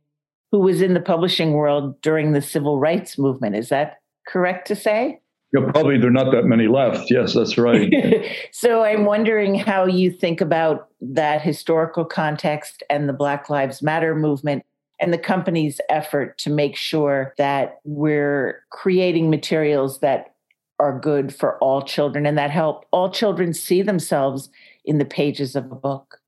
who 0.52 0.60
was 0.60 0.80
in 0.80 0.94
the 0.94 1.00
publishing 1.00 1.52
world 1.52 2.00
during 2.00 2.32
the 2.32 2.42
civil 2.42 2.78
rights 2.78 3.18
movement. 3.18 3.56
Is 3.56 3.68
that 3.68 3.98
correct 4.26 4.68
to 4.68 4.76
say? 4.76 5.20
Yeah, 5.52 5.62
probably 5.70 5.98
there 5.98 6.08
are 6.08 6.12
not 6.12 6.30
that 6.32 6.44
many 6.44 6.68
left. 6.68 7.10
Yes, 7.10 7.32
that's 7.32 7.56
right. 7.56 7.92
so 8.52 8.82
I'm 8.82 9.06
wondering 9.06 9.54
how 9.54 9.86
you 9.86 10.10
think 10.10 10.42
about 10.42 10.88
that 11.00 11.40
historical 11.40 12.04
context 12.04 12.82
and 12.90 13.08
the 13.08 13.14
Black 13.14 13.48
Lives 13.48 13.82
Matter 13.82 14.14
movement 14.14 14.64
and 15.00 15.12
the 15.12 15.18
company's 15.18 15.80
effort 15.88 16.36
to 16.38 16.50
make 16.50 16.76
sure 16.76 17.32
that 17.38 17.78
we're 17.84 18.62
creating 18.70 19.30
materials 19.30 20.00
that 20.00 20.34
are 20.78 20.98
good 20.98 21.34
for 21.34 21.58
all 21.58 21.82
children 21.82 22.26
and 22.26 22.38
that 22.38 22.50
help 22.50 22.84
all 22.90 23.10
children 23.10 23.52
see 23.52 23.82
themselves 23.82 24.48
in 24.84 24.98
the 24.98 25.04
pages 25.04 25.56
of 25.56 25.70
a 25.70 25.74
book. 25.74 26.20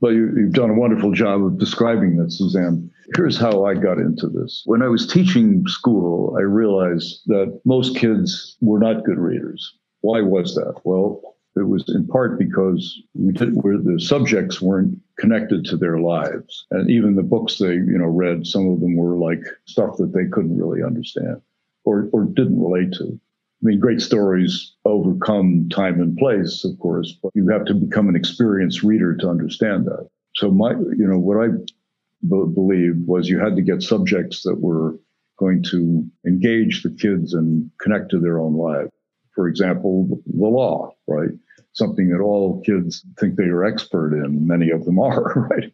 Well, 0.00 0.12
you, 0.12 0.34
have 0.44 0.52
done 0.52 0.70
a 0.70 0.74
wonderful 0.74 1.12
job 1.12 1.44
of 1.44 1.58
describing 1.58 2.16
that, 2.16 2.32
Suzanne. 2.32 2.90
Here's 3.16 3.38
how 3.38 3.64
I 3.64 3.74
got 3.74 3.98
into 3.98 4.26
this. 4.28 4.62
When 4.66 4.82
I 4.82 4.88
was 4.88 5.06
teaching 5.06 5.64
school, 5.68 6.34
I 6.36 6.42
realized 6.42 7.20
that 7.26 7.60
most 7.64 7.96
kids 7.96 8.56
were 8.60 8.80
not 8.80 9.04
good 9.04 9.18
readers. 9.18 9.78
Why 10.00 10.20
was 10.20 10.56
that? 10.56 10.80
Well, 10.82 11.36
it 11.54 11.68
was 11.68 11.84
in 11.94 12.06
part 12.08 12.38
because 12.38 13.00
we 13.14 13.32
did 13.32 13.62
where 13.62 13.78
the 13.78 14.00
subjects 14.00 14.60
weren't 14.60 14.98
connected 15.18 15.64
to 15.66 15.76
their 15.76 15.98
lives, 15.98 16.66
and 16.70 16.90
even 16.90 17.14
the 17.14 17.22
books 17.22 17.58
they 17.58 17.74
you 17.74 17.98
know 17.98 18.06
read, 18.06 18.46
some 18.46 18.68
of 18.70 18.80
them 18.80 18.96
were 18.96 19.16
like 19.16 19.44
stuff 19.66 19.98
that 19.98 20.12
they 20.14 20.26
couldn't 20.26 20.58
really 20.58 20.82
understand 20.82 21.42
or 21.84 22.08
or 22.12 22.24
didn't 22.24 22.60
relate 22.60 22.92
to. 22.94 23.20
I 23.62 23.68
mean, 23.68 23.78
great 23.78 24.00
stories 24.00 24.74
overcome 24.84 25.68
time 25.68 26.00
and 26.00 26.16
place, 26.16 26.64
of 26.64 26.76
course, 26.80 27.16
but 27.22 27.30
you 27.34 27.48
have 27.48 27.64
to 27.66 27.74
become 27.74 28.08
an 28.08 28.16
experienced 28.16 28.82
reader 28.82 29.16
to 29.16 29.28
understand 29.28 29.86
that. 29.86 30.08
So 30.34 30.50
my, 30.50 30.72
you 30.72 31.06
know, 31.06 31.18
what 31.18 31.36
I 31.36 31.48
b- 31.48 32.52
believed 32.54 33.06
was 33.06 33.28
you 33.28 33.38
had 33.38 33.54
to 33.54 33.62
get 33.62 33.82
subjects 33.82 34.42
that 34.42 34.60
were 34.60 34.98
going 35.38 35.62
to 35.70 36.04
engage 36.26 36.82
the 36.82 36.90
kids 36.90 37.34
and 37.34 37.70
connect 37.80 38.10
to 38.10 38.18
their 38.18 38.40
own 38.40 38.56
lives. 38.56 38.90
For 39.32 39.46
example, 39.46 40.20
the 40.26 40.46
law, 40.48 40.94
right? 41.06 41.30
Something 41.72 42.08
that 42.08 42.20
all 42.20 42.62
kids 42.62 43.04
think 43.20 43.36
they 43.36 43.44
are 43.44 43.64
expert 43.64 44.12
in. 44.12 44.44
Many 44.44 44.70
of 44.70 44.84
them 44.84 44.98
are, 44.98 45.48
right? 45.50 45.72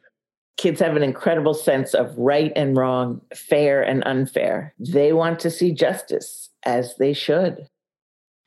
Kids 0.59 0.81
have 0.81 0.95
an 0.95 1.03
incredible 1.03 1.55
sense 1.55 1.95
of 1.95 2.17
right 2.19 2.53
and 2.55 2.77
wrong, 2.77 3.23
fair 3.35 3.81
and 3.81 4.03
unfair. 4.05 4.75
They 4.79 5.15
want 5.15 5.41
to 5.41 5.51
see 5.51 5.73
justice 5.73 6.51
as 6.65 6.97
they 6.97 7.15
should. 7.15 7.67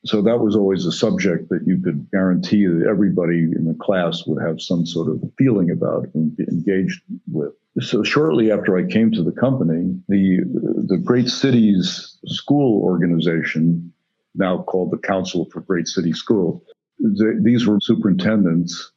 So 0.04 0.22
that 0.24 0.40
was 0.40 0.56
always 0.56 0.86
a 0.86 0.92
subject 0.92 1.50
that 1.50 1.62
you 1.66 1.80
could 1.80 2.10
guarantee 2.12 2.66
that 2.66 2.88
everybody 2.90 3.44
in 3.44 3.66
the 3.66 3.78
class 3.80 4.26
would 4.26 4.42
have 4.42 4.60
some 4.60 4.86
sort 4.86 5.10
of 5.10 5.22
feeling 5.38 5.70
about 5.70 6.08
and 6.16 6.36
be 6.36 6.44
engaged 6.46 7.02
with. 7.32 7.54
So 7.82 8.04
shortly 8.04 8.52
after 8.52 8.78
I 8.78 8.86
came 8.86 9.12
to 9.12 9.24
the 9.24 9.32
company, 9.32 9.96
the 10.08 10.42
the 10.88 10.98
Great 10.98 11.30
Cities 11.30 12.18
School 12.26 12.82
Organization, 12.82 13.94
now 14.34 14.64
called 14.64 14.92
the 14.92 14.98
Council 14.98 15.48
for 15.52 15.62
Great 15.62 15.88
City 15.88 16.14
School, 16.14 16.64
the, 17.00 17.40
these 17.42 17.68
were 17.68 17.80
superintendents 17.80 18.92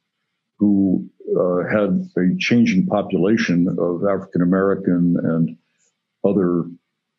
who 0.59 1.09
uh, 1.39 1.69
had 1.69 2.09
a 2.17 2.37
changing 2.39 2.87
population 2.87 3.69
of 3.79 4.05
African 4.07 4.43
American 4.43 5.17
and 5.23 5.57
other 6.25 6.65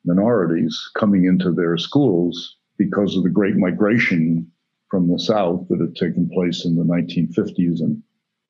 minorities 0.05 0.89
coming 0.95 1.25
into 1.25 1.51
their 1.51 1.77
schools 1.77 2.57
because 2.77 3.15
of 3.15 3.23
the 3.23 3.29
great 3.29 3.55
migration 3.55 4.51
from 4.89 5.07
the 5.11 5.19
South 5.19 5.67
that 5.69 5.79
had 5.79 5.95
taken 5.95 6.29
place 6.29 6.65
in 6.65 6.75
the 6.75 6.83
1950s 6.83 7.81
and, 7.81 8.01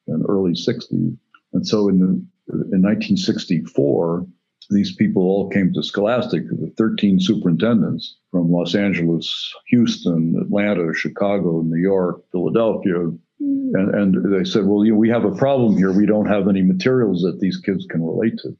and 0.07 0.25
early 0.27 0.53
60s. 0.53 1.17
And 1.53 1.67
so 1.67 1.89
in, 1.89 1.99
the, 1.99 2.53
in 2.53 2.81
1964, 2.81 4.25
these 4.69 4.95
people 4.95 5.23
all 5.23 5.49
came 5.49 5.73
to 5.73 5.83
Scholastic, 5.83 6.47
the 6.49 6.73
13 6.77 7.19
superintendents 7.19 8.17
from 8.31 8.51
Los 8.51 8.75
Angeles, 8.75 9.53
Houston, 9.67 10.35
Atlanta, 10.41 10.93
Chicago, 10.93 11.61
New 11.61 11.81
York, 11.81 12.23
Philadelphia. 12.31 13.11
And, 13.39 13.95
and 13.95 14.33
they 14.33 14.43
said, 14.43 14.65
well, 14.65 14.83
you 14.85 14.93
know, 14.93 14.97
we 14.97 15.09
have 15.09 15.25
a 15.25 15.35
problem 15.35 15.77
here. 15.77 15.91
We 15.91 16.05
don't 16.05 16.27
have 16.27 16.47
any 16.47 16.61
materials 16.61 17.21
that 17.21 17.39
these 17.39 17.57
kids 17.57 17.85
can 17.89 18.03
relate 18.03 18.37
to. 18.43 18.57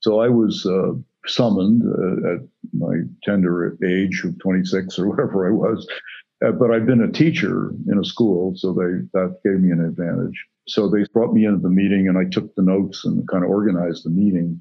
So 0.00 0.20
I 0.20 0.28
was 0.28 0.64
uh, 0.66 0.92
summoned 1.26 1.82
uh, 1.82 2.34
at 2.34 2.40
my 2.72 3.02
tender 3.22 3.76
age 3.84 4.22
of 4.24 4.38
26 4.38 4.98
or 4.98 5.08
whatever 5.10 5.48
I 5.48 5.52
was. 5.52 5.86
Uh, 6.44 6.52
but 6.52 6.70
I'd 6.70 6.86
been 6.86 7.02
a 7.02 7.12
teacher 7.12 7.72
in 7.88 7.98
a 7.98 8.04
school, 8.04 8.54
so 8.56 8.72
they 8.72 9.06
that 9.12 9.36
gave 9.44 9.60
me 9.60 9.72
an 9.72 9.84
advantage. 9.84 10.46
So 10.66 10.88
they 10.88 11.04
brought 11.12 11.34
me 11.34 11.44
into 11.44 11.60
the 11.60 11.68
meeting, 11.68 12.08
and 12.08 12.16
I 12.16 12.24
took 12.24 12.54
the 12.54 12.62
notes 12.62 13.04
and 13.04 13.28
kind 13.28 13.44
of 13.44 13.50
organized 13.50 14.04
the 14.04 14.10
meeting. 14.10 14.60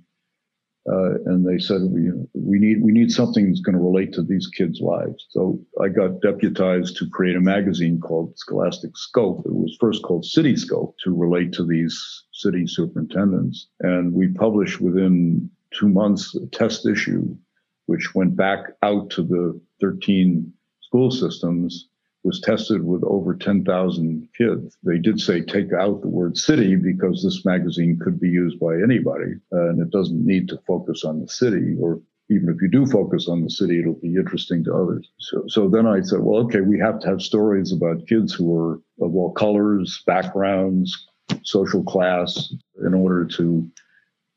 Uh, 0.91 1.15
and 1.25 1.47
they 1.47 1.59
said 1.59 1.81
we 1.83 2.09
we 2.33 2.57
need 2.57 2.81
we 2.81 2.91
need 2.91 3.11
something 3.11 3.47
that's 3.47 3.61
going 3.61 3.77
to 3.77 3.81
relate 3.81 4.11
to 4.13 4.23
these 4.23 4.47
kids' 4.47 4.81
lives. 4.81 5.27
So 5.29 5.59
I 5.81 5.87
got 5.87 6.21
deputized 6.21 6.97
to 6.97 7.09
create 7.09 7.35
a 7.35 7.41
magazine 7.41 7.99
called 7.99 8.37
Scholastic 8.37 8.97
Scope. 8.97 9.45
It 9.45 9.53
was 9.53 9.77
first 9.79 10.03
called 10.03 10.25
City 10.25 10.57
Scope 10.57 10.95
to 11.03 11.15
relate 11.15 11.53
to 11.53 11.65
these 11.65 12.25
city 12.33 12.65
superintendents, 12.65 13.67
and 13.81 14.13
we 14.13 14.29
published 14.29 14.81
within 14.81 15.49
two 15.77 15.89
months 15.89 16.35
test 16.51 16.85
issue, 16.87 17.35
which 17.85 18.15
went 18.15 18.35
back 18.35 18.59
out 18.83 19.09
to 19.11 19.23
the 19.23 19.59
13 19.81 20.51
school 20.81 21.11
systems, 21.11 21.87
was 22.23 22.41
tested 22.41 22.83
with 22.83 23.03
over 23.03 23.35
10,000 23.35 24.27
kids. 24.37 24.77
They 24.83 24.97
did 24.97 25.19
say 25.19 25.41
take 25.41 25.71
out 25.73 26.01
the 26.01 26.09
word 26.09 26.37
city 26.37 26.75
because 26.75 27.23
this 27.23 27.45
magazine 27.45 27.97
could 28.01 28.19
be 28.19 28.29
used 28.29 28.59
by 28.59 28.75
anybody 28.75 29.35
uh, 29.53 29.69
and 29.69 29.81
it 29.81 29.89
doesn't 29.89 30.25
need 30.25 30.49
to 30.49 30.59
focus 30.67 31.05
on 31.05 31.21
the 31.21 31.27
city 31.27 31.75
or 31.79 32.01
even 32.29 32.49
if 32.49 32.61
you 32.61 32.69
do 32.69 32.85
focus 32.85 33.27
on 33.27 33.41
the 33.43 33.49
city, 33.49 33.79
it'll 33.79 33.93
be 33.95 34.15
interesting 34.15 34.63
to 34.63 34.75
others. 34.75 35.09
So, 35.17 35.43
so 35.47 35.67
then 35.67 35.87
I 35.87 36.01
said, 36.01 36.19
well, 36.19 36.43
okay, 36.43 36.61
we 36.61 36.77
have 36.79 36.99
to 36.99 37.07
have 37.07 37.21
stories 37.21 37.71
about 37.71 38.05
kids 38.07 38.33
who 38.33 38.55
are 38.55 38.73
of 39.01 39.15
all 39.15 39.31
colors, 39.31 40.03
backgrounds, 40.05 41.07
social 41.43 41.83
class 41.83 42.53
in 42.85 42.93
order 42.93 43.25
to 43.25 43.67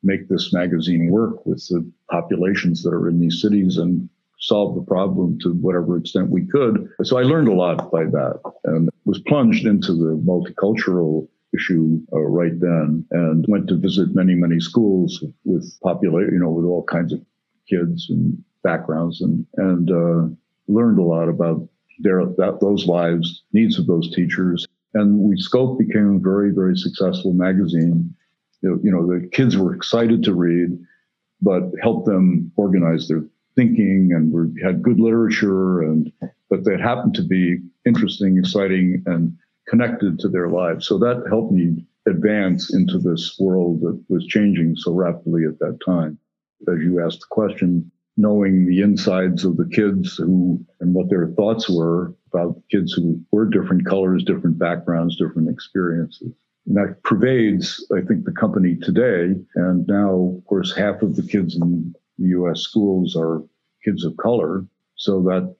make 0.03 0.27
this 0.27 0.53
magazine 0.53 1.09
work 1.09 1.45
with 1.45 1.65
the 1.69 1.89
populations 2.11 2.83
that 2.83 2.93
are 2.93 3.09
in 3.09 3.19
these 3.19 3.41
cities 3.41 3.77
and 3.77 4.09
solve 4.39 4.75
the 4.75 4.81
problem 4.81 5.39
to 5.39 5.53
whatever 5.53 5.97
extent 5.97 6.29
we 6.29 6.45
could. 6.45 6.89
So 7.03 7.17
I 7.17 7.23
learned 7.23 7.47
a 7.47 7.53
lot 7.53 7.89
by 7.91 8.03
that 8.03 8.41
and 8.65 8.89
was 9.05 9.19
plunged 9.27 9.65
into 9.65 9.93
the 9.93 10.21
multicultural 10.25 11.27
issue 11.55 12.01
uh, 12.11 12.19
right 12.19 12.59
then 12.59 13.05
and 13.11 13.45
went 13.47 13.67
to 13.69 13.77
visit 13.77 14.15
many, 14.15 14.35
many 14.35 14.59
schools 14.59 15.23
with 15.45 15.79
population, 15.81 16.33
you 16.33 16.39
know, 16.39 16.49
with 16.49 16.65
all 16.65 16.83
kinds 16.83 17.13
of 17.13 17.21
kids 17.69 18.07
and 18.09 18.43
backgrounds 18.63 19.21
and, 19.21 19.45
and 19.57 19.91
uh, 19.91 20.27
learned 20.67 20.99
a 20.99 21.03
lot 21.03 21.29
about 21.29 21.67
their, 21.99 22.25
that, 22.25 22.57
those 22.59 22.85
lives, 22.85 23.43
needs 23.53 23.79
of 23.79 23.87
those 23.87 24.13
teachers, 24.13 24.67
And 24.93 25.19
we 25.19 25.37
Scope 25.37 25.79
became 25.79 26.15
a 26.15 26.19
very, 26.19 26.51
very 26.51 26.77
successful 26.77 27.33
magazine. 27.33 28.13
You 28.63 28.79
know, 28.83 29.05
the 29.05 29.27
kids 29.27 29.57
were 29.57 29.75
excited 29.75 30.23
to 30.23 30.33
read, 30.33 30.79
but 31.41 31.63
helped 31.81 32.05
them 32.05 32.51
organize 32.55 33.07
their 33.07 33.23
thinking 33.55 34.11
and 34.13 34.31
we 34.31 34.61
had 34.61 34.81
good 34.81 34.99
literature 34.99 35.83
and 35.83 36.11
but 36.49 36.63
that 36.63 36.79
happened 36.79 37.15
to 37.15 37.23
be 37.23 37.59
interesting, 37.85 38.37
exciting, 38.37 39.03
and 39.05 39.35
connected 39.67 40.19
to 40.19 40.29
their 40.29 40.49
lives. 40.49 40.87
So 40.87 40.97
that 40.99 41.23
helped 41.27 41.51
me 41.51 41.85
advance 42.07 42.73
into 42.73 42.99
this 42.99 43.35
world 43.39 43.81
that 43.81 44.03
was 44.09 44.27
changing 44.27 44.75
so 44.75 44.93
rapidly 44.93 45.45
at 45.45 45.59
that 45.59 45.79
time. 45.85 46.17
As 46.67 46.79
you 46.79 47.03
asked 47.03 47.21
the 47.21 47.25
question, 47.29 47.91
knowing 48.17 48.67
the 48.67 48.81
insides 48.81 49.45
of 49.45 49.57
the 49.57 49.67
kids 49.67 50.15
who 50.15 50.63
and 50.79 50.93
what 50.93 51.09
their 51.09 51.29
thoughts 51.29 51.69
were 51.69 52.13
about 52.31 52.61
kids 52.69 52.93
who 52.93 53.19
were 53.31 53.45
different 53.45 53.85
colors, 53.85 54.23
different 54.23 54.59
backgrounds, 54.59 55.17
different 55.17 55.49
experiences. 55.49 56.33
And 56.65 56.77
that 56.77 57.03
pervades, 57.03 57.85
I 57.95 58.01
think, 58.01 58.25
the 58.25 58.31
company 58.31 58.75
today. 58.75 59.35
And 59.55 59.87
now, 59.87 60.35
of 60.37 60.45
course, 60.45 60.75
half 60.75 61.01
of 61.01 61.15
the 61.15 61.23
kids 61.23 61.55
in 61.55 61.93
the 62.17 62.29
US 62.29 62.61
schools 62.61 63.15
are 63.17 63.43
kids 63.83 64.05
of 64.05 64.15
color. 64.17 64.65
So 64.95 65.21
that 65.23 65.55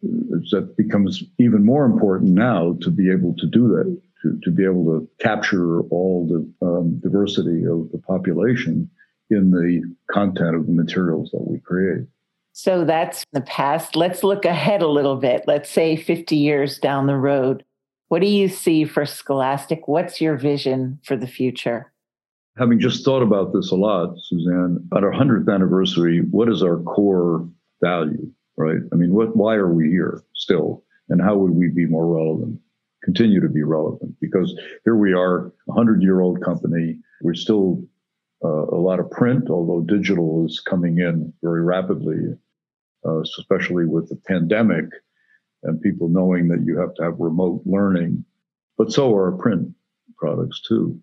that 0.52 0.76
becomes 0.78 1.24
even 1.40 1.66
more 1.66 1.86
important 1.86 2.32
now 2.32 2.78
to 2.82 2.90
be 2.90 3.12
able 3.12 3.36
to 3.38 3.48
do 3.48 3.68
that, 3.70 4.02
to, 4.22 4.40
to 4.44 4.52
be 4.52 4.64
able 4.64 4.86
to 4.86 5.10
capture 5.20 5.82
all 5.82 6.28
the 6.28 6.66
um, 6.66 7.00
diversity 7.00 7.66
of 7.66 7.92
the 7.92 8.02
population 8.08 8.90
in 9.30 9.52
the 9.52 9.82
content 10.12 10.56
of 10.56 10.68
the 10.68 10.72
materials 10.72 11.32
that 11.32 11.46
we 11.46 11.60
create. 11.60 12.06
So 12.54 12.86
that's 12.86 13.26
the 13.34 13.42
past. 13.42 13.96
Let's 13.96 14.24
look 14.24 14.46
ahead 14.46 14.84
a 14.84 14.88
little 14.88 15.16
bit. 15.16 15.44
Let's 15.48 15.70
say 15.70 15.96
50 15.96 16.36
years 16.36 16.78
down 16.78 17.08
the 17.08 17.18
road. 17.18 17.66
What 18.14 18.22
do 18.22 18.28
you 18.28 18.48
see 18.48 18.86
for 18.86 19.08
Scholastic? 19.08 19.88
What's 19.88 20.22
your 20.22 20.38
vision 20.38 21.00
for 21.04 21.18
the 21.18 21.26
future? 21.26 21.92
Having 22.60 22.80
just 22.80 23.04
thought 23.04 23.24
about 23.24 23.54
this 23.54 23.72
a 23.72 23.76
lot, 23.76 24.14
Suzanne, 24.28 24.88
at 24.96 25.04
our 25.04 25.12
100th 25.12 25.52
anniversary, 25.52 26.20
what 26.30 26.48
is 26.48 26.62
our 26.62 26.78
core 26.84 27.50
value, 27.82 28.32
right? 28.56 28.78
I 28.92 28.96
mean, 28.98 29.16
what, 29.16 29.36
why 29.36 29.56
are 29.56 29.74
we 29.74 29.90
here 29.90 30.22
still? 30.36 30.84
And 31.10 31.24
how 31.24 31.38
would 31.38 31.54
we 31.54 31.70
be 31.70 31.88
more 31.88 32.06
relevant, 32.06 32.60
continue 33.04 33.42
to 33.42 33.50
be 33.50 33.64
relevant? 33.64 34.14
Because 34.22 34.56
here 34.86 34.96
we 34.96 35.14
are, 35.14 35.48
a 35.48 35.52
100 35.66 36.04
year 36.04 36.22
old 36.22 36.40
company. 36.44 37.00
We're 37.24 37.34
still 37.34 37.84
uh, 38.46 38.68
a 38.68 38.78
lot 38.78 39.00
of 39.00 39.10
print, 39.10 39.50
although 39.50 39.82
digital 39.82 40.46
is 40.46 40.60
coming 40.60 41.00
in 41.00 41.34
very 41.42 41.64
rapidly 41.64 42.36
uh, 43.06 43.22
especially 43.22 43.86
with 43.86 44.10
the 44.10 44.16
pandemic 44.16 44.86
and 45.64 45.82
people 45.82 46.10
knowing 46.10 46.48
that 46.50 46.64
you 46.66 46.78
have 46.78 46.94
to 46.96 47.04
have 47.04 47.20
remote 47.20 47.62
learning. 47.66 48.26
But 48.78 48.92
so 48.92 49.16
are 49.16 49.32
print 49.32 49.74
products 50.18 50.62
too. 50.68 51.00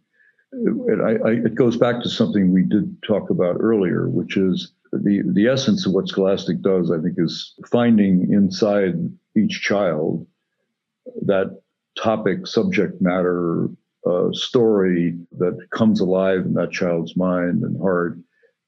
It, 0.52 1.00
I, 1.00 1.28
I, 1.28 1.32
it 1.32 1.54
goes 1.54 1.76
back 1.76 2.02
to 2.02 2.08
something 2.08 2.52
we 2.52 2.64
did 2.64 2.96
talk 3.06 3.30
about 3.30 3.56
earlier, 3.60 4.08
which 4.08 4.36
is 4.36 4.72
the, 4.92 5.22
the 5.32 5.46
essence 5.46 5.86
of 5.86 5.92
what 5.92 6.08
Scholastic 6.08 6.60
does, 6.62 6.90
I 6.90 7.00
think, 7.00 7.14
is 7.18 7.54
finding 7.70 8.32
inside 8.32 8.94
each 9.36 9.60
child 9.60 10.26
that 11.22 11.60
topic, 11.96 12.46
subject 12.46 13.00
matter, 13.00 13.68
uh, 14.06 14.32
story 14.32 15.18
that 15.38 15.58
comes 15.70 16.00
alive 16.00 16.40
in 16.40 16.54
that 16.54 16.72
child's 16.72 17.16
mind 17.16 17.62
and 17.62 17.80
heart 17.80 18.18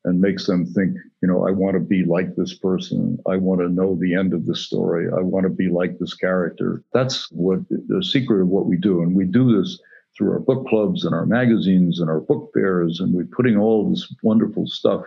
and 0.04 0.20
makes 0.20 0.46
them 0.46 0.66
think, 0.66 0.96
you 1.20 1.28
know, 1.28 1.46
I 1.46 1.52
want 1.52 1.74
to 1.74 1.80
be 1.80 2.04
like 2.04 2.34
this 2.34 2.54
person. 2.54 3.18
I 3.26 3.36
want 3.36 3.60
to 3.60 3.68
know 3.68 3.94
the 3.94 4.14
end 4.14 4.32
of 4.34 4.46
the 4.46 4.56
story. 4.56 5.06
I 5.06 5.20
want 5.20 5.44
to 5.44 5.50
be 5.50 5.68
like 5.68 5.98
this 5.98 6.14
character. 6.14 6.82
That's 6.92 7.30
what 7.30 7.60
the 7.68 8.02
secret 8.02 8.42
of 8.42 8.48
what 8.48 8.66
we 8.66 8.76
do. 8.76 9.02
And 9.02 9.14
we 9.14 9.24
do 9.24 9.56
this 9.56 9.80
through 10.16 10.32
our 10.32 10.40
book 10.40 10.66
clubs 10.66 11.04
and 11.04 11.14
our 11.14 11.26
magazines 11.26 12.00
and 12.00 12.10
our 12.10 12.20
book 12.20 12.50
fairs. 12.52 13.00
And 13.00 13.14
we're 13.14 13.24
putting 13.24 13.56
all 13.56 13.88
this 13.88 14.12
wonderful 14.22 14.66
stuff 14.66 15.04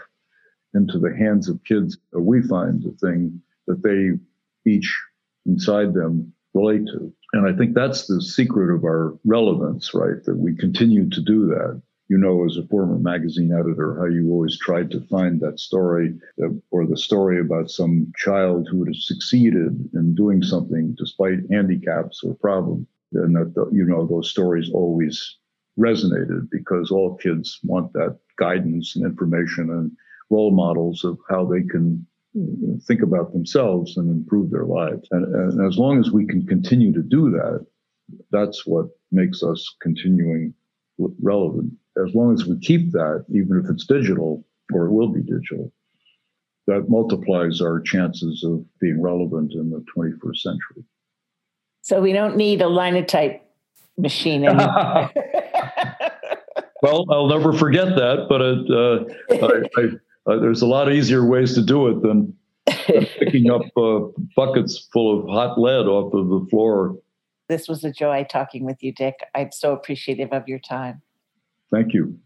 into 0.74 0.98
the 0.98 1.16
hands 1.16 1.50
of 1.50 1.64
kids. 1.66 1.98
We 2.14 2.42
find 2.42 2.82
the 2.82 2.92
thing 2.92 3.42
that 3.68 3.84
they 3.84 4.12
each 4.70 4.98
inside 5.46 5.94
them 5.94 6.34
relate 6.54 6.86
to. 6.88 7.14
And 7.34 7.48
I 7.48 7.58
think 7.58 7.76
that's 7.76 8.08
the 8.08 8.22
secret 8.22 8.74
of 8.74 8.86
our 8.86 9.14
relevance, 9.26 9.94
right? 9.94 10.24
That 10.24 10.38
we 10.38 10.56
continue 10.56 11.10
to 11.10 11.22
do 11.22 11.48
that 11.48 11.82
you 12.08 12.18
know, 12.18 12.46
as 12.46 12.58
a 12.58 12.68
former 12.68 13.00
magazine 13.00 13.52
editor, 13.52 13.98
how 13.98 14.06
you 14.06 14.32
always 14.32 14.58
tried 14.60 14.92
to 14.92 15.02
find 15.08 15.40
that 15.42 15.60
story 15.60 16.14
uh, 16.44 16.50
or 16.70 16.86
the 16.86 16.98
story 16.98 17.40
about 17.40 17.72
some 17.72 18.12
child 18.16 18.68
who 18.70 18.84
had 18.86 18.96
succeeded 18.96 19.90
in 19.94 20.16
doing 20.16 20.44
something 20.44 20.96
despite 20.98 21.50
handicaps 21.50 22.24
or 22.24 22.36
problems. 22.36 22.88
And 23.14 23.36
that, 23.36 23.54
the, 23.56 23.70
you 23.72 23.86
know, 23.86 24.06
those 24.06 24.30
stories 24.30 24.70
always 24.72 25.38
resonated 25.80 26.50
because 26.52 26.92
all 26.92 27.18
kids 27.18 27.60
want 27.64 27.92
that 27.94 28.18
guidance 28.38 28.96
and 28.96 29.06
information 29.06 29.70
and 29.70 29.92
role 30.30 30.52
models 30.52 31.04
of 31.04 31.18
how 31.30 31.46
they 31.46 31.64
can 31.64 32.06
think 32.84 33.02
about 33.02 33.32
themselves 33.32 33.98
and 33.98 34.10
improve 34.10 34.52
their 34.52 34.66
lives. 34.66 35.08
And, 35.12 35.34
and 35.34 35.68
as 35.68 35.78
long 35.78 36.00
as 36.00 36.12
we 36.12 36.26
can 36.26 36.46
continue 36.46 36.92
to 36.94 37.02
do 37.02 37.32
that, 37.32 37.66
that's 38.32 38.68
what 38.68 38.88
makes 39.12 39.42
us 39.42 39.76
continuing 39.82 40.54
relevant 40.98 41.74
as 42.04 42.14
long 42.14 42.34
as 42.34 42.46
we 42.46 42.58
keep 42.60 42.92
that, 42.92 43.26
even 43.30 43.62
if 43.64 43.70
it's 43.70 43.86
digital 43.86 44.46
or 44.74 44.88
it 44.88 44.92
will 44.92 45.10
be 45.10 45.22
digital, 45.22 45.72
that 46.68 46.90
multiplies 46.90 47.62
our 47.62 47.80
chances 47.80 48.44
of 48.44 48.66
being 48.80 49.02
relevant 49.02 49.54
in 49.54 49.70
the 49.70 49.84
21st 49.96 50.38
century. 50.38 50.84
So 51.82 52.02
we 52.02 52.14
don't 52.14 52.36
need 52.36 52.62
a 52.62 52.68
linotype 52.68 53.44
machine 53.98 54.46
anymore. 54.46 55.12
well, 56.82 57.06
I'll 57.12 57.28
never 57.28 57.54
forget 57.54 57.90
that, 57.96 58.26
but 58.28 58.42
it, 58.42 58.70
uh, 58.72 59.46
I, 59.46 59.82
I, 59.82 60.34
uh, 60.34 60.40
there's 60.40 60.64
a 60.64 60.68
lot 60.68 60.92
easier 60.92 61.26
ways 61.26 61.54
to 61.54 61.62
do 61.62 61.88
it 61.90 62.02
than, 62.02 62.36
than 62.88 63.06
picking 63.20 63.52
up 63.52 63.62
uh, 63.78 64.00
buckets 64.36 64.90
full 64.92 65.20
of 65.20 65.30
hot 65.30 65.60
lead 65.60 65.86
off 65.86 66.14
of 66.14 66.28
the 66.28 66.48
floor. 66.50 66.98
This 67.48 67.68
was 67.68 67.84
a 67.84 67.92
joy 67.92 68.26
talking 68.30 68.66
with 68.66 68.82
you, 68.82 68.92
Dick. 68.92 69.16
I'm 69.36 69.52
so 69.52 69.74
appreciative 69.74 70.30
of 70.32 70.48
your 70.48 70.60
time. 70.60 71.02
Thank 71.72 71.94
you. 71.94 72.18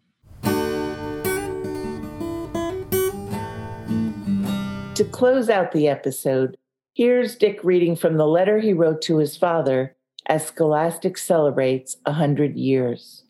To 4.96 5.06
close 5.06 5.50
out 5.50 5.72
the 5.72 5.88
episode, 5.88 6.58
here's 6.94 7.36
Dick 7.36 7.64
reading 7.64 7.96
from 7.96 8.18
the 8.18 8.28
letter 8.28 8.60
he 8.60 8.74
wrote 8.74 9.02
to 9.04 9.18
his 9.18 9.38
father 9.38 9.96
as 10.26 10.46
Scholastic 10.46 11.18
celebrates 11.18 11.98
100 12.04 12.56
years. 12.56 13.24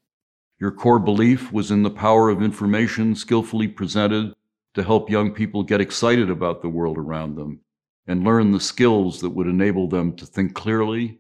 Your 0.59 0.71
core 0.71 0.99
belief 0.99 1.51
was 1.53 1.71
in 1.71 1.83
the 1.83 1.89
power 1.89 2.29
of 2.29 2.41
information 2.41 3.15
skillfully 3.15 3.67
presented 3.67 4.33
to 4.73 4.83
help 4.83 5.09
young 5.09 5.31
people 5.31 5.63
get 5.63 5.79
excited 5.81 6.29
about 6.29 6.61
the 6.61 6.69
world 6.69 6.97
around 6.97 7.35
them 7.35 7.61
and 8.07 8.23
learn 8.23 8.51
the 8.51 8.59
skills 8.59 9.21
that 9.21 9.29
would 9.29 9.47
enable 9.47 9.87
them 9.87 10.15
to 10.17 10.25
think 10.25 10.53
clearly, 10.53 11.19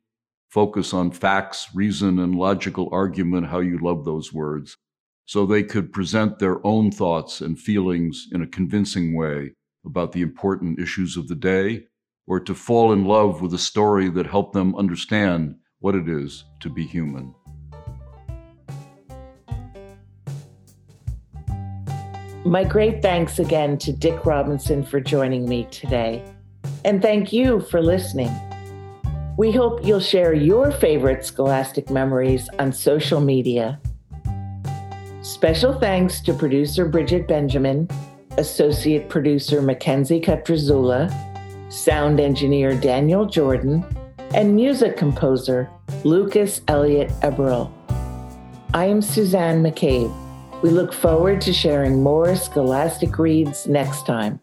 focus 0.49 0.93
on 0.93 1.11
facts, 1.11 1.69
reason, 1.73 2.19
and 2.19 2.35
logical 2.35 2.89
argument, 2.91 3.47
how 3.47 3.59
you 3.59 3.77
love 3.77 4.03
those 4.03 4.33
words, 4.33 4.75
so 5.25 5.45
they 5.45 5.63
could 5.63 5.93
present 5.93 6.39
their 6.39 6.65
own 6.65 6.91
thoughts 6.91 7.41
and 7.41 7.59
feelings 7.59 8.27
in 8.31 8.41
a 8.41 8.47
convincing 8.47 9.15
way 9.15 9.53
about 9.85 10.11
the 10.11 10.21
important 10.21 10.79
issues 10.79 11.15
of 11.15 11.27
the 11.27 11.35
day, 11.35 11.83
or 12.27 12.39
to 12.39 12.53
fall 12.53 12.93
in 12.93 13.05
love 13.05 13.41
with 13.41 13.53
a 13.53 13.57
story 13.57 14.09
that 14.09 14.25
helped 14.25 14.53
them 14.53 14.75
understand 14.75 15.55
what 15.79 15.95
it 15.95 16.09
is 16.09 16.45
to 16.59 16.69
be 16.69 16.85
human. 16.85 17.33
My 22.45 22.63
great 22.63 23.01
thanks 23.01 23.37
again 23.37 23.77
to 23.79 23.91
Dick 23.91 24.25
Robinson 24.25 24.83
for 24.83 24.99
joining 24.99 25.47
me 25.47 25.65
today. 25.71 26.23
And 26.85 27.01
thank 27.01 27.31
you 27.31 27.59
for 27.59 27.81
listening. 27.81 28.31
We 29.39 29.53
hope 29.53 29.85
you'll 29.85 30.01
share 30.01 30.33
your 30.33 30.69
favorite 30.69 31.25
scholastic 31.25 31.89
memories 31.89 32.49
on 32.59 32.73
social 32.73 33.21
media 33.21 33.79
Special 35.21 35.79
thanks 35.79 36.19
to 36.23 36.33
producer 36.33 36.85
Bridget 36.85 37.25
Benjamin, 37.25 37.87
associate 38.37 39.07
producer 39.07 39.61
Mackenzie 39.61 40.19
Cutrazula, 40.19 41.09
sound 41.71 42.19
engineer 42.19 42.75
Daniel 42.75 43.25
Jordan, 43.25 43.85
and 44.33 44.53
music 44.53 44.97
composer 44.97 45.69
Lucas 46.03 46.59
Elliott 46.67 47.09
Abril. 47.21 47.71
I 48.73 48.87
am 48.87 49.01
Suzanne 49.01 49.63
McCabe. 49.63 50.13
We 50.61 50.69
look 50.69 50.91
forward 50.91 51.39
to 51.41 51.53
sharing 51.53 52.03
more 52.03 52.35
Scholastic 52.35 53.17
Reads 53.17 53.67
next 53.67 54.05
time. 54.05 54.41